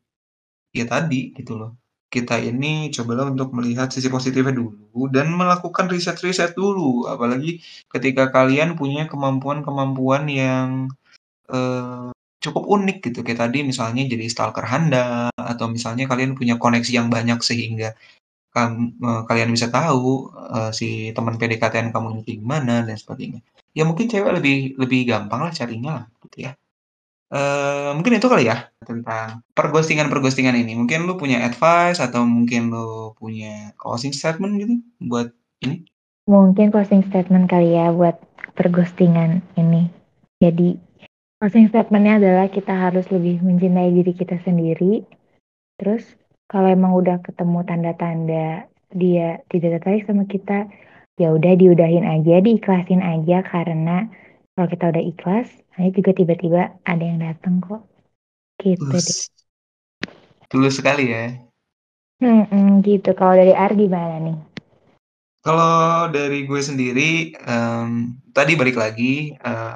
ya 0.71 0.87
tadi 0.87 1.35
gitu 1.35 1.59
loh, 1.59 1.71
kita 2.07 2.39
ini 2.39 2.91
cobalah 2.95 3.27
untuk 3.31 3.51
melihat 3.51 3.91
sisi 3.91 4.07
positifnya 4.07 4.55
dulu 4.55 5.11
dan 5.11 5.31
melakukan 5.35 5.91
riset-riset 5.91 6.55
dulu, 6.55 7.11
apalagi 7.11 7.59
ketika 7.91 8.31
kalian 8.31 8.79
punya 8.79 9.07
kemampuan-kemampuan 9.11 10.31
yang, 10.31 10.87
cukup 12.41 12.63
unik 12.69 12.97
gitu, 13.09 13.25
kayak 13.25 13.41
tadi 13.49 13.65
misalnya 13.65 14.05
jadi 14.05 14.25
stalker 14.29 14.65
handal 14.69 15.33
atau 15.33 15.65
misalnya 15.65 16.05
kalian 16.05 16.37
punya 16.37 16.61
koneksi 16.61 16.91
yang 16.93 17.09
banyak 17.09 17.41
sehingga 17.41 17.97
kam 18.53 18.95
eee, 19.01 19.21
kalian 19.27 19.51
bisa 19.51 19.67
tahu, 19.73 20.31
eee, 20.31 20.71
si 20.71 20.89
teman 21.11 21.35
PDKT-an 21.35 21.89
kamu 21.91 22.07
ini 22.15 22.21
gimana 22.37 22.85
dan 22.85 22.95
sebagainya. 22.95 23.41
Ya 23.75 23.83
mungkin 23.83 24.07
cewek 24.07 24.31
lebih 24.39 24.77
lebih 24.79 25.09
gampang 25.09 25.41
lah 25.43 25.51
carinya 25.51 25.91
lah 26.01 26.05
gitu 26.23 26.47
ya. 26.47 26.53
Mungkin 27.95 28.15
itu 28.15 28.31
kali 28.31 28.47
ya 28.47 28.71
tentang 28.79 29.43
per-ghosting-an-per-ghosting-an 29.51 30.55
ini. 30.55 30.71
Mungkin 30.79 31.03
lu 31.03 31.19
punya 31.19 31.43
advice 31.43 31.99
atau 31.99 32.23
mungkin 32.23 32.71
lu 32.71 33.11
punya 33.19 33.75
closing 33.75 34.15
statement 34.15 34.55
gitu 34.63 34.79
buat 35.03 35.35
ini? 35.67 35.83
Mungkin 36.31 36.71
closing 36.71 37.03
statement 37.11 37.51
kali 37.51 37.75
ya 37.75 37.91
buat 37.91 38.15
per-ghosting-an 38.55 39.43
ini. 39.59 39.91
Jadi 40.39 40.79
closing 41.39 41.67
statement-nya 41.67 42.17
adalah 42.17 42.47
kita 42.47 42.71
harus 42.71 43.05
lebih 43.11 43.43
mencintai 43.43 43.91
diri 43.91 44.13
kita 44.15 44.39
sendiri. 44.41 45.03
Terus 45.75 46.03
kalau 46.47 46.71
emang 46.71 46.95
udah 46.95 47.19
ketemu 47.19 47.59
tanda-tanda 47.67 48.69
dia 48.95 49.43
tidak 49.51 49.81
tertarik 49.81 50.07
sama 50.07 50.23
kita, 50.23 50.71
ya 51.19 51.35
udah 51.35 51.53
diudahin 51.59 52.07
aja, 52.07 52.39
diikhlasin 52.39 53.03
aja 53.03 53.43
karena 53.43 54.07
kalau 54.55 54.67
kita 54.71 54.85
udah 54.87 55.03
ikhlas, 55.03 55.51
nanti 55.75 55.99
juga 55.99 56.11
tiba-tiba 56.15 56.61
ada 56.87 57.03
yang 57.03 57.19
datang 57.19 57.59
kok. 57.59 57.83
Gitu 58.63 58.79
deh. 58.79 58.95
Tulus. 58.95 59.27
Tulus 60.47 60.79
sekali 60.79 61.11
ya. 61.11 61.35
Mhm, 62.23 62.79
gitu. 62.87 63.11
Kalau 63.11 63.35
dari 63.35 63.51
Ar 63.51 63.75
gimana 63.75 64.15
nih? 64.23 64.37
Kalau 65.43 66.07
dari 66.09 66.47
gue 66.47 66.61
sendiri, 66.63 67.35
mmm, 67.35 68.31
tadi 68.31 68.55
balik 68.55 68.79
lagi, 68.79 69.35
eee, 69.35 69.75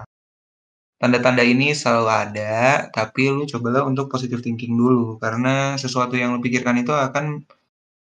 tanda-tanda 1.02 1.44
ini 1.44 1.72
selalu 1.76 2.08
ada, 2.12 2.54
tapi 2.96 3.32
lu 3.36 3.44
cobalah 3.52 3.84
untuk 3.88 4.06
positive 4.14 4.42
thinking 4.46 4.74
dulu, 4.82 5.18
karena 5.24 5.76
sesuatu 5.84 6.16
yang 6.22 6.36
lu 6.36 6.40
pikirkan 6.46 6.76
itu 6.84 6.92
akan 6.94 7.26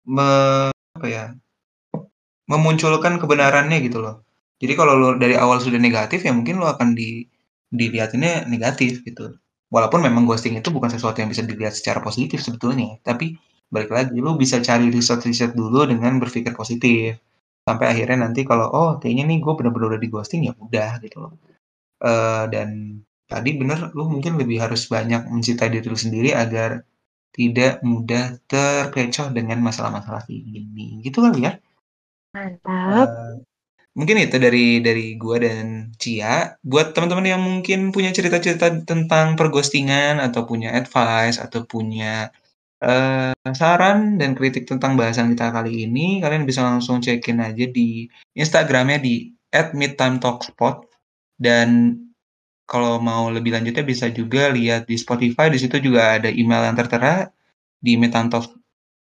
me 0.08 0.30
apa 0.98 1.06
ya, 1.08 1.24
memunculkan 2.50 3.16
kebenarannya 3.22 3.78
gitu 3.86 3.98
loh. 4.04 4.22
Jadi 4.60 4.72
kalau 4.76 4.94
lu 5.00 5.08
dari 5.22 5.34
awal 5.38 5.58
sudah 5.62 5.80
negatif, 5.80 6.20
ya 6.26 6.32
mungkin 6.36 6.60
lu 6.60 6.66
akan 6.68 6.92
di 6.98 7.24
dilihatinnya 7.72 8.50
negatif 8.50 9.00
gitu. 9.06 9.38
Walaupun 9.74 10.02
memang 10.02 10.26
ghosting 10.26 10.58
itu 10.58 10.68
bukan 10.74 10.90
sesuatu 10.90 11.22
yang 11.22 11.30
bisa 11.30 11.46
dilihat 11.46 11.74
secara 11.78 12.02
positif 12.02 12.42
sebetulnya, 12.42 12.98
tapi 13.06 13.38
balik 13.70 13.90
lagi, 13.94 14.18
lu 14.18 14.34
bisa 14.34 14.58
cari 14.60 14.90
riset-riset 14.90 15.54
dulu 15.54 15.86
dengan 15.86 16.18
berpikir 16.18 16.52
positif. 16.58 17.22
Sampai 17.66 17.86
akhirnya 17.92 18.26
nanti 18.26 18.42
kalau, 18.42 18.66
"Oh 18.74 18.90
kayaknya 18.98 19.24
nih 19.30 19.38
gue 19.44 19.52
bener-bener 19.58 19.86
udah 19.96 20.00
di-ghosting," 20.02 20.42
ya 20.50 20.52
udah 20.58 20.98
gitu 21.04 21.18
loh. 21.22 21.32
Eee, 22.00 22.44
dan 22.54 22.68
tadi 23.28 23.50
bener, 23.60 23.92
lu 23.96 24.08
mungkin 24.08 24.40
lebih 24.40 24.58
harus 24.64 24.88
banyak 24.88 25.28
mencintai 25.28 25.68
diri 25.72 25.86
lu 25.92 25.98
sendiri 26.00 26.32
agar 26.32 26.82
tidak 27.36 27.80
mudah 27.84 28.36
terkecoh 28.50 29.30
dengan 29.34 29.58
masalah-masalah 29.64 30.24
kayak 30.28 30.42
gini, 30.48 31.00
gitu 31.06 31.20
kali 31.24 31.48
ya? 31.48 31.52
Mantap. 32.36 33.08
Eee, 33.08 33.32
mungkin 33.98 34.16
itu 34.24 34.36
dari 34.40 34.80
dari 34.84 35.06
gua 35.20 35.38
dan 35.42 35.92
Cia. 36.02 36.56
Buat 36.64 36.94
teman-teman 36.96 37.26
yang 37.28 37.42
mungkin 37.44 37.90
punya 37.94 38.10
cerita-cerita 38.16 38.84
tentang 38.88 39.38
per-ghosting-an 39.38 40.18
atau 40.22 40.44
punya 40.50 40.74
advice 40.76 41.38
atau 41.42 41.64
punya, 41.68 42.30
eee, 42.84 43.32
saran 43.56 44.18
dan 44.20 44.34
kritik 44.38 44.66
tentang 44.70 44.94
bahasan 45.00 45.32
kita 45.36 45.50
kali 45.54 45.86
ini, 45.88 46.20
kalian 46.24 46.44
bisa 46.48 46.62
langsung 46.66 47.00
cekin 47.04 47.40
aja 47.44 47.66
di 47.70 48.08
Instagram-nya 48.38 48.98
di 49.02 49.30
@midtimetalkspot 49.54 50.89
dan 51.40 51.96
kalau 52.70 53.02
mau 53.02 53.26
lebih 53.32 53.50
lanjutnya 53.50 53.82
bisa 53.82 54.06
juga 54.14 54.52
lihat 54.54 54.86
di 54.86 54.94
Spotify, 54.94 55.50
di 55.50 55.58
situ 55.58 55.82
juga 55.82 56.20
ada 56.20 56.30
email 56.30 56.70
yang 56.70 56.78
tertera 56.78 57.26
di 57.82 57.98
midtimetalk 57.98 58.46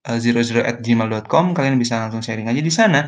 eee, 0.09 0.19
00@gmail.com, 0.19 1.45
kalian 1.55 1.79
bisa 1.79 2.01
langsung 2.03 2.19
sharing 2.25 2.51
aja 2.51 2.59
di 2.59 2.73
sana. 2.73 3.07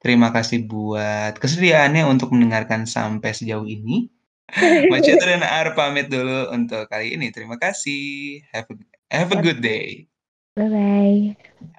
Terima 0.00 0.32
kasih 0.32 0.64
buat 0.68 1.36
kesediaannya 1.40 2.04
untuk 2.08 2.32
mendengarkan 2.34 2.84
sampai 2.84 3.32
sejauh 3.32 3.64
ini. 3.64 4.08
Maceto 4.90 5.24
dan 5.24 5.46
Ar 5.46 5.78
pamit 5.78 6.10
dulu 6.10 6.50
untuk 6.50 6.90
kali 6.90 7.14
ini. 7.14 7.30
Terima 7.30 7.56
kasih. 7.56 8.42
Have 8.50 8.68
a 8.68 8.76
have 9.14 9.30
a 9.32 9.38
good 9.38 9.62
day. 9.62 10.10
Bye-bye. 10.58 11.78